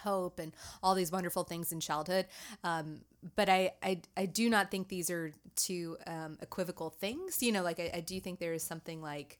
[0.00, 2.26] hope and all these wonderful things in childhood.
[2.64, 3.02] Um,
[3.36, 7.42] but I, I, I do not think these are two um, equivocal things.
[7.42, 9.38] You know, like I, I do think there is something like,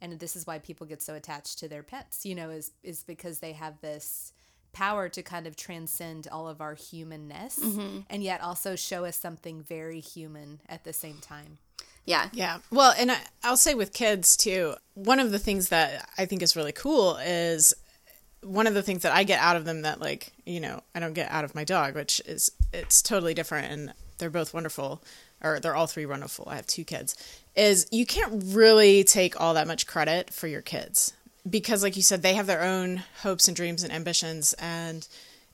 [0.00, 2.24] and this is why people get so attached to their pets.
[2.24, 4.32] You know, is is because they have this
[4.72, 8.00] power to kind of transcend all of our humanness mm-hmm.
[8.10, 11.58] and yet also show us something very human at the same time.
[12.04, 12.28] Yeah.
[12.32, 12.58] Yeah.
[12.70, 16.42] Well, and I, I'll say with kids too, one of the things that I think
[16.42, 17.74] is really cool is
[18.42, 21.00] one of the things that I get out of them that like, you know, I
[21.00, 25.02] don't get out of my dog, which is it's totally different and they're both wonderful
[25.42, 26.48] or they're all three wonderful.
[26.48, 27.16] I have two kids.
[27.54, 31.12] Is you can't really take all that much credit for your kids
[31.48, 35.06] because like you said they have their own hopes and dreams and ambitions and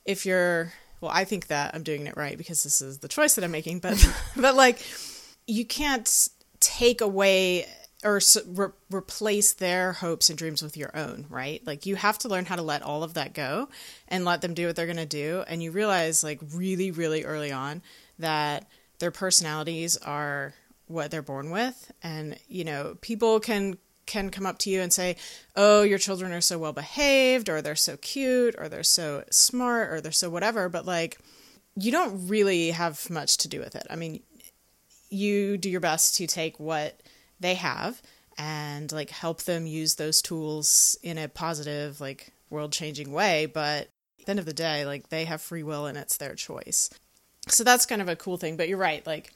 [0.05, 3.35] if you're well, I think that I'm doing it right because this is the choice
[3.35, 4.85] that I'm making, but but like
[5.47, 6.29] you can't
[6.59, 7.67] take away
[8.03, 11.65] or re- replace their hopes and dreams with your own, right?
[11.65, 13.67] Like you have to learn how to let all of that go
[14.07, 17.23] and let them do what they're going to do and you realize like really really
[17.23, 17.81] early on
[18.19, 18.67] that
[18.99, 20.53] their personalities are
[20.87, 24.93] what they're born with and you know, people can can come up to you and
[24.93, 25.15] say,
[25.55, 29.91] "Oh, your children are so well behaved or they're so cute or they're so smart
[29.91, 31.17] or they're so whatever," but like
[31.75, 33.85] you don't really have much to do with it.
[33.89, 34.21] I mean,
[35.09, 37.01] you do your best to take what
[37.39, 38.01] they have
[38.37, 43.45] and like help them use those tools in a positive, like world changing way.
[43.45, 43.89] But
[44.19, 46.89] at the end of the day, like they have free will and it's their choice.
[47.47, 48.57] So that's kind of a cool thing.
[48.57, 49.33] But you're right, like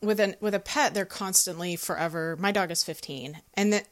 [0.00, 2.36] with an with a pet, they're constantly forever.
[2.38, 3.86] My dog is 15, and that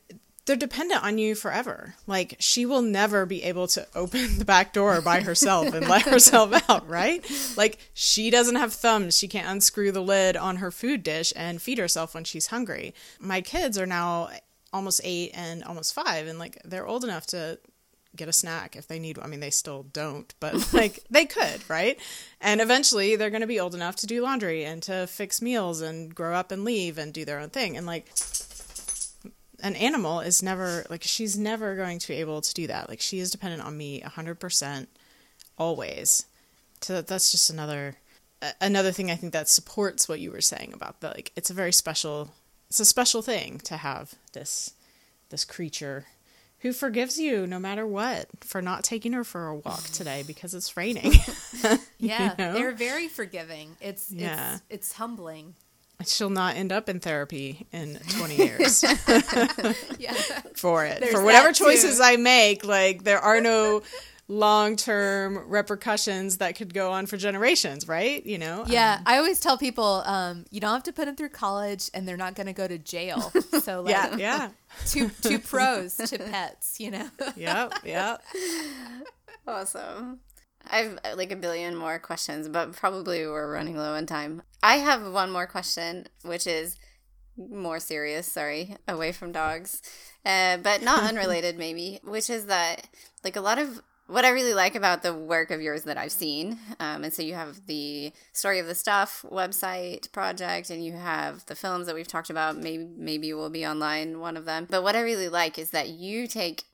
[0.46, 1.94] they're dependent on you forever.
[2.06, 6.02] Like she will never be able to open the back door by herself and let
[6.06, 7.24] herself out, right?
[7.56, 9.16] Like she doesn't have thumbs.
[9.16, 12.94] She can't unscrew the lid on her food dish and feed herself when she's hungry.
[13.20, 14.30] My kids are now
[14.72, 17.58] almost 8 and almost 5 and like they're old enough to
[18.16, 19.26] get a snack if they need one.
[19.26, 21.98] I mean they still don't, but like they could, right?
[22.40, 25.80] And eventually they're going to be old enough to do laundry and to fix meals
[25.80, 27.76] and grow up and leave and do their own thing.
[27.76, 28.10] And like
[29.62, 32.88] an animal is never like she's never going to be able to do that.
[32.88, 34.86] Like she is dependent on me 100%
[35.58, 36.26] always.
[36.80, 37.96] So that's just another
[38.60, 41.54] another thing I think that supports what you were saying about the like it's a
[41.54, 42.30] very special
[42.68, 44.72] it's a special thing to have this
[45.28, 46.06] this creature
[46.60, 50.54] who forgives you no matter what for not taking her for a walk today because
[50.54, 51.12] it's raining.
[51.98, 52.54] Yeah, know?
[52.54, 53.76] they're very forgiving.
[53.80, 54.54] It's Yeah.
[54.54, 55.54] it's it's humbling.
[56.06, 58.82] She'll not end up in therapy in 20 years.
[59.98, 60.14] Yeah.
[60.54, 61.00] for it.
[61.00, 63.82] There's for whatever choices I make, like there are no
[64.30, 68.24] long term repercussions that could go on for generations, right?
[68.24, 68.64] You know?
[68.68, 72.06] Yeah, I always tell people um, you don't have to put them through college, and
[72.06, 73.32] they're not going to go to jail.
[73.60, 74.48] So, like, Yeah, yeah.
[74.86, 77.08] two two pros to pets, you know.
[77.36, 78.22] Yep, yep.
[79.46, 80.20] Awesome.
[80.70, 84.42] I've uh, like a billion more questions, but probably we're running low on time.
[84.62, 86.76] I have one more question, which is
[87.36, 89.82] more serious, sorry, away from dogs,
[90.24, 92.88] uh, but not unrelated, maybe, which is that
[93.24, 96.12] like a lot of what I really like about the work of yours that I've
[96.12, 100.92] seen, um, and so you have the story of the stuff website project, and you
[100.92, 102.56] have the films that we've talked about.
[102.56, 104.66] Maybe maybe will be online one of them.
[104.68, 106.64] But what I really like is that you take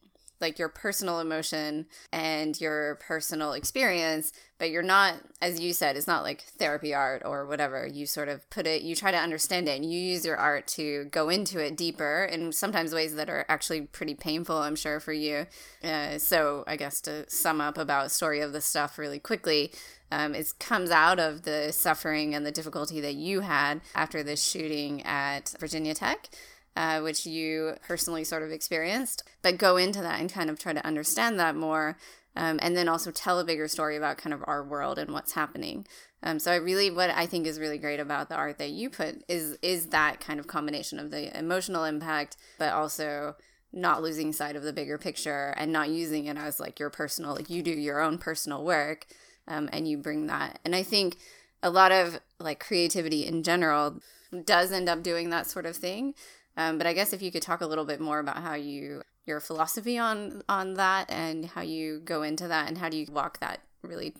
[0.41, 6.07] like your personal emotion and your personal experience, but you're not, as you said, it's
[6.07, 7.87] not like therapy art or whatever.
[7.87, 10.67] You sort of put it, you try to understand it, and you use your art
[10.69, 15.01] to go into it deeper in sometimes ways that are actually pretty painful, I'm sure,
[15.01, 15.47] for you.
[15.83, 19.73] Uh, so, I guess to sum up about Story of the Stuff really quickly,
[20.11, 24.43] um, it comes out of the suffering and the difficulty that you had after this
[24.43, 26.29] shooting at Virginia Tech
[26.77, 30.73] uh, which you personally sort of experienced, but go into that and kind of try
[30.73, 31.97] to understand that more.
[32.39, 35.33] Um, and then also tell a bigger story about kind of our world and what's
[35.33, 35.87] happening.
[36.23, 38.91] Um, so I really, what I think is really great about the art that you
[38.91, 43.37] put is is that kind of combination of the emotional impact, but also
[43.73, 47.35] not losing sight of the bigger picture and not using it as like your personal,
[47.35, 49.07] like you do your own personal work,
[49.49, 50.59] um, and you bring that.
[50.63, 51.17] And I think
[51.63, 54.01] a lot of like creativity in general
[54.45, 56.15] does end up doing that sort of thing.
[56.57, 59.03] Um, but I guess if you could talk a little bit more about how you
[59.27, 63.07] your philosophy on on that and how you go into that and how do you
[63.11, 64.15] walk that really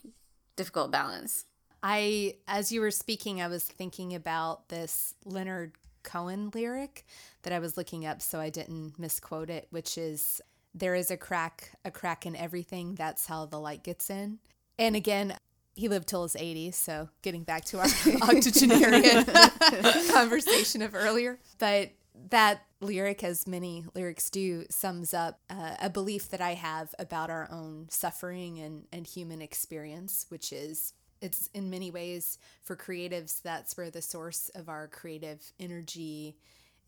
[0.57, 1.45] difficult balance.
[1.83, 5.73] I, as you were speaking, I was thinking about this Leonard
[6.03, 7.05] Cohen lyric
[7.43, 10.41] that I was looking up so I didn't misquote it, which is
[10.75, 12.95] there is a crack, a crack in everything.
[12.95, 14.39] That's how the light gets in.
[14.79, 15.37] And again,
[15.75, 17.87] he lived till his 80s, so getting back to our
[18.23, 19.25] octogenarian
[20.13, 21.39] conversation of earlier.
[21.59, 21.91] But
[22.31, 27.31] that lyric, as many lyrics do, sums up uh, a belief that I have about
[27.31, 33.41] our own suffering and, and human experience, which is it's in many ways for creatives,
[33.41, 36.37] that's where the source of our creative energy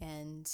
[0.01, 0.51] and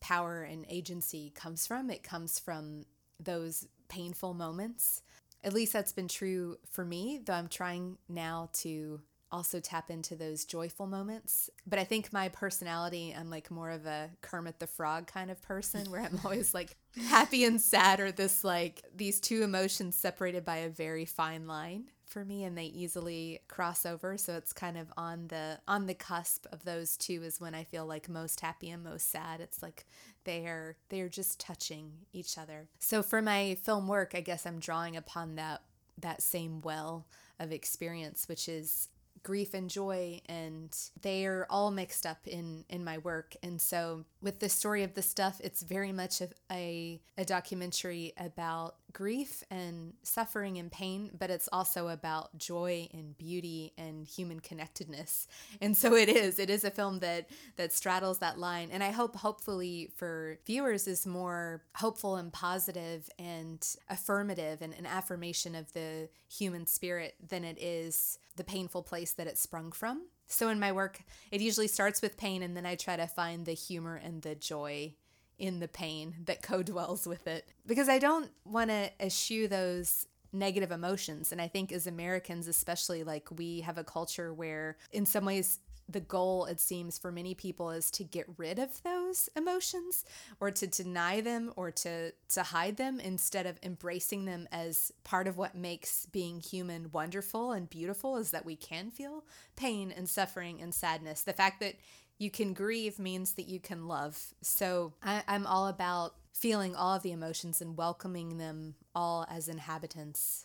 [0.00, 1.90] power and agency comes from.
[1.90, 2.84] It comes from
[3.18, 5.02] those painful moments.
[5.44, 9.00] At least that's been true for me, though I'm trying now to
[9.32, 11.50] also tap into those joyful moments.
[11.66, 15.40] But I think my personality, I'm like more of a Kermit the Frog kind of
[15.42, 16.76] person where I'm always like
[17.08, 21.90] happy and sad or this like these two emotions separated by a very fine line
[22.10, 24.18] for me and they easily cross over.
[24.18, 27.64] So it's kind of on the on the cusp of those two is when I
[27.64, 29.40] feel like most happy and most sad.
[29.40, 29.86] It's like
[30.24, 32.68] they are they are just touching each other.
[32.78, 35.62] So for my film work I guess I'm drawing upon that
[35.98, 37.06] that same well
[37.38, 38.88] of experience which is
[39.22, 43.36] grief and joy and they are all mixed up in in my work.
[43.42, 48.12] And so with the story of the stuff it's very much a, a, a documentary
[48.16, 54.40] about grief and suffering and pain but it's also about joy and beauty and human
[54.40, 55.26] connectedness.
[55.62, 56.38] And so it is.
[56.38, 58.70] It is a film that that straddles that line.
[58.72, 64.86] And i hope hopefully for viewers is more hopeful and positive and affirmative and an
[64.86, 70.06] affirmation of the human spirit than it is the painful place that it sprung from.
[70.26, 73.44] So in my work, it usually starts with pain, and then I try to find
[73.44, 74.94] the humor and the joy
[75.40, 77.48] in the pain that co dwells with it.
[77.66, 81.32] Because I don't want to eschew those negative emotions.
[81.32, 85.58] And I think as Americans, especially, like we have a culture where, in some ways,
[85.88, 90.04] the goal, it seems, for many people is to get rid of those emotions
[90.38, 95.26] or to deny them or to, to hide them instead of embracing them as part
[95.26, 99.24] of what makes being human wonderful and beautiful is that we can feel
[99.56, 101.22] pain and suffering and sadness.
[101.22, 101.74] The fact that
[102.20, 104.34] you can grieve means that you can love.
[104.42, 109.48] So I, I'm all about feeling all of the emotions and welcoming them all as
[109.48, 110.44] inhabitants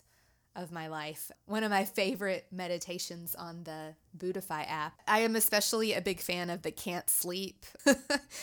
[0.55, 1.31] of my life.
[1.45, 4.93] One of my favorite meditations on the Buddhify app.
[5.07, 7.65] I am especially a big fan of the can't sleep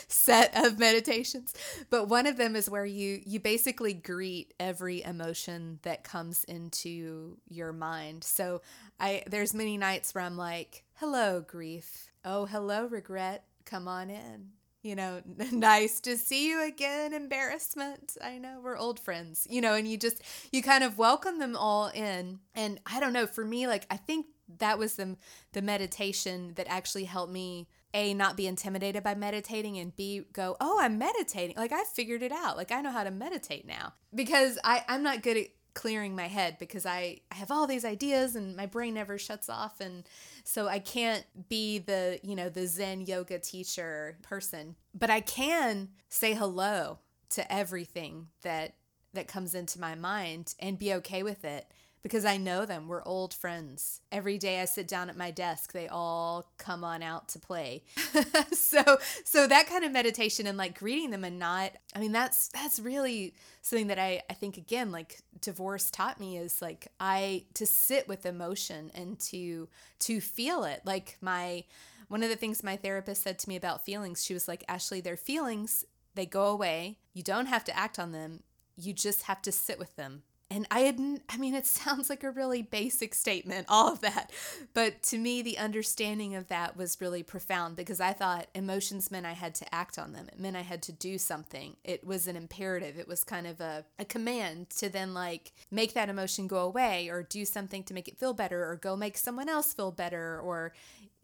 [0.09, 1.55] set of meditations,
[1.91, 7.39] but one of them is where you you basically greet every emotion that comes into
[7.49, 8.25] your mind.
[8.25, 8.63] So
[9.01, 12.11] I there's many nights where I'm like, "Hello grief.
[12.25, 13.45] Oh, hello regret.
[13.65, 15.23] Come on in." You know,
[15.53, 18.17] nice to see you again, embarrassment.
[18.23, 21.57] I know we're old friends, you know, and you just, you kind of welcome them
[21.57, 22.41] all in.
[22.55, 24.27] And I don't know, for me, like, I think
[24.59, 25.17] that was the,
[25.53, 30.57] the meditation that actually helped me a not be intimidated by meditating and b go
[30.61, 33.93] oh i'm meditating like i figured it out like i know how to meditate now
[34.15, 37.85] because i i'm not good at clearing my head because I, I have all these
[37.85, 39.81] ideas and my brain never shuts off.
[39.81, 40.05] And
[40.45, 45.89] so I can't be the, you know, the Zen yoga teacher person, but I can
[46.09, 46.99] say hello
[47.31, 48.75] to everything that
[49.15, 51.71] that comes into my mind and be okay with it
[52.03, 52.89] because I know them.
[52.89, 54.01] We're old friends.
[54.11, 57.85] Every day I sit down at my desk, they all come on out to play.
[58.53, 62.49] so so that kind of meditation and like greeting them and not I mean that's
[62.49, 67.45] that's really something that I I think again like divorce taught me is like I
[67.55, 69.69] to sit with emotion and to
[70.01, 70.83] to feel it.
[70.85, 71.65] Like my
[72.09, 75.01] one of the things my therapist said to me about feelings, she was like, "Ashley,
[75.01, 76.99] they're feelings, they go away.
[77.15, 78.43] You don't have to act on them.
[78.77, 80.23] You just have to sit with them
[80.55, 84.31] and I hadn't, I mean, it sounds like a really basic statement, all of that.
[84.75, 89.27] But to me, the understanding of that was really profound because I thought emotions meant
[89.27, 90.29] I had to act on them.
[90.29, 91.77] It meant I had to do something.
[91.85, 92.99] It was an imperative.
[92.99, 97.09] It was kind of a, a command to then like make that emotion go away
[97.09, 100.39] or do something to make it feel better or go make someone else feel better
[100.41, 100.73] or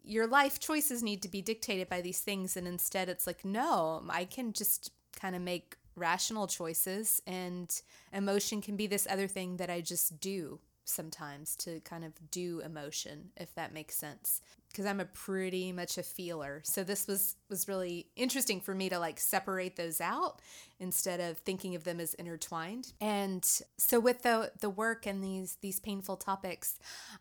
[0.03, 2.57] your life choices need to be dictated by these things.
[2.57, 7.81] And instead, it's like, no, I can just kind of make rational choices and
[8.13, 10.59] emotion can be this other thing that I just do
[10.89, 14.41] sometimes to kind of do emotion if that makes sense.
[14.69, 16.61] Because I'm a pretty much a feeler.
[16.63, 20.41] So this was was really interesting for me to like separate those out
[20.79, 22.93] instead of thinking of them as intertwined.
[23.01, 23.43] And
[23.77, 26.79] so with the the work and these these painful topics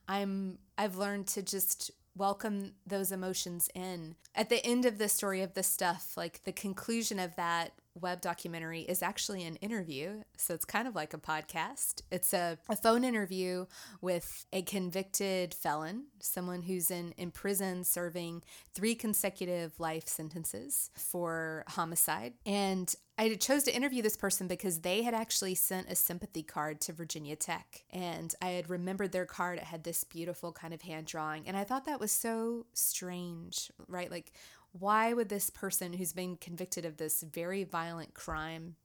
[0.08, 4.16] I'm I've learned to just welcome those emotions in.
[4.34, 8.20] At the end of the story of the stuff like the conclusion of that web
[8.20, 10.22] documentary is actually an interview.
[10.36, 12.02] So it's kind of like a podcast.
[12.10, 13.66] It's a, a phone interview
[14.00, 18.42] with a convicted felon, someone who's in, in prison serving
[18.74, 22.34] three consecutive life sentences for homicide.
[22.46, 26.80] And I chose to interview this person because they had actually sent a sympathy card
[26.82, 27.82] to Virginia Tech.
[27.90, 29.58] And I had remembered their card.
[29.58, 31.48] It had this beautiful kind of hand drawing.
[31.48, 34.08] And I thought that was so strange, right?
[34.08, 34.32] Like,
[34.72, 38.76] why would this person who's been convicted of this very violent crime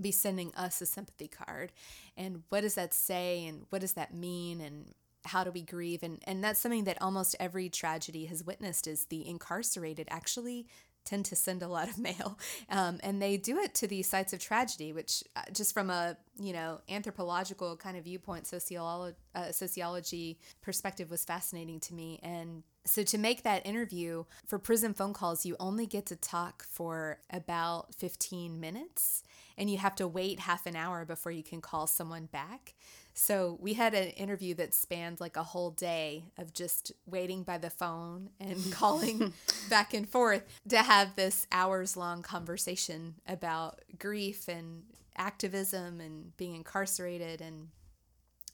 [0.00, 1.72] be sending us a sympathy card?
[2.16, 3.46] And what does that say?
[3.46, 4.60] And what does that mean?
[4.60, 4.94] And
[5.26, 6.02] how do we grieve?
[6.02, 10.66] And, and that's something that almost every tragedy has witnessed is the incarcerated actually
[11.04, 14.32] tend to send a lot of mail um, and they do it to these sites
[14.32, 19.50] of tragedy which uh, just from a you know anthropological kind of viewpoint sociolo- uh,
[19.50, 25.12] sociology perspective was fascinating to me and so to make that interview for prison phone
[25.12, 29.22] calls you only get to talk for about 15 minutes
[29.60, 32.74] and you have to wait half an hour before you can call someone back.
[33.12, 37.58] So we had an interview that spanned like a whole day of just waiting by
[37.58, 39.34] the phone and calling
[39.68, 46.54] back and forth to have this hours long conversation about grief and activism and being
[46.54, 47.68] incarcerated and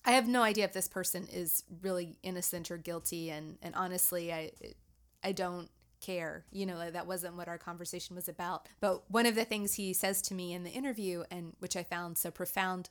[0.06, 4.32] I have no idea if this person is really innocent or guilty and and honestly
[4.32, 4.52] I
[5.22, 5.68] I don't
[6.00, 6.44] care.
[6.52, 8.68] You know, that wasn't what our conversation was about.
[8.80, 11.82] But one of the things he says to me in the interview and which I
[11.82, 12.90] found so profound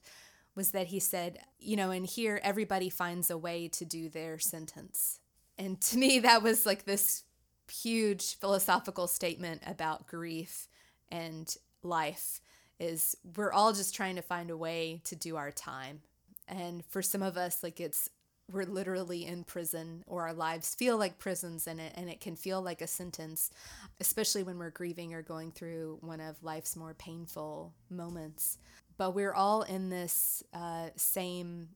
[0.56, 4.40] was that he said, you know, in here, everybody finds a way to do their
[4.40, 5.20] sentence.
[5.58, 7.24] And to me, that was like this
[7.72, 10.68] huge philosophical statement about grief
[11.10, 12.42] and life
[12.80, 16.02] is we're all just trying to find a way to do our time.
[16.48, 18.10] And for some of us, like it's
[18.52, 22.36] we're literally in prison or our lives feel like prisons and it and it can
[22.36, 23.50] feel like a sentence,
[24.00, 28.58] especially when we're grieving or going through one of life's more painful moments
[28.98, 31.70] but we're all in this uh, same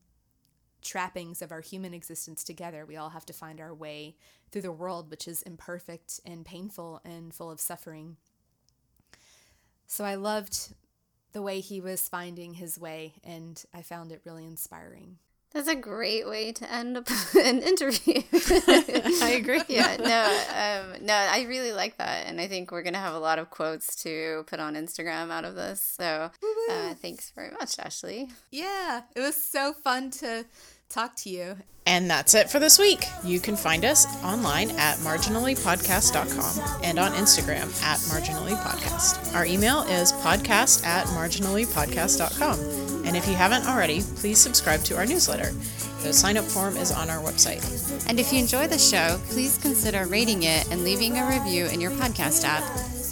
[0.82, 2.86] trappings of our human existence together.
[2.86, 4.16] We all have to find our way
[4.50, 8.16] through the world, which is imperfect and painful and full of suffering.
[9.86, 10.74] So I loved
[11.32, 15.18] the way he was finding his way, and I found it really inspiring.
[15.52, 16.96] That's a great way to end
[17.36, 18.22] an interview.
[18.32, 19.62] I agree.
[19.68, 23.18] yeah, no, um, no, I really like that, and I think we're gonna have a
[23.18, 25.82] lot of quotes to put on Instagram out of this.
[25.82, 26.30] So,
[26.70, 28.28] uh, thanks very much, Ashley.
[28.52, 30.44] Yeah, it was so fun to
[30.90, 31.56] talk to you.
[31.86, 33.06] And that's it for this week.
[33.24, 39.34] You can find us online at marginallypodcast.com and on Instagram at marginallypodcast.
[39.34, 43.06] Our email is podcast at marginallypodcast.com.
[43.06, 45.52] And if you haven't already, please subscribe to our newsletter.
[46.02, 48.08] The sign up form is on our website.
[48.08, 51.80] And if you enjoy the show, please consider rating it and leaving a review in
[51.80, 52.62] your podcast app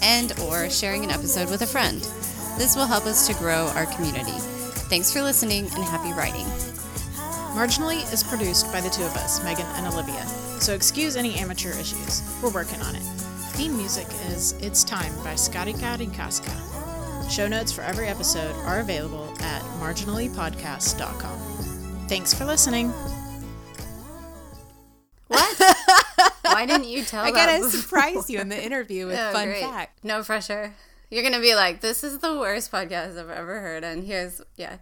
[0.01, 1.99] and or sharing an episode with a friend.
[2.57, 4.37] This will help us to grow our community.
[4.89, 6.45] Thanks for listening and happy writing.
[7.59, 10.25] Marginally is produced by the two of us, Megan and Olivia,
[10.61, 12.21] so excuse any amateur issues.
[12.41, 13.01] We're working on it.
[13.51, 17.29] Theme music is It's Time by Skarika Rinkaska.
[17.29, 22.07] Show notes for every episode are available at marginallypodcast.com.
[22.07, 22.91] Thanks for listening.
[25.27, 25.57] What?
[26.43, 27.71] Why didn't you tell I gotta before?
[27.71, 29.63] surprise you in the interview with Oh, fun great.
[29.63, 30.01] fact.
[30.05, 30.73] No pressure.
[31.11, 34.77] You're gonna be like, "This is the worst podcast I've ever heard," and here's yeah.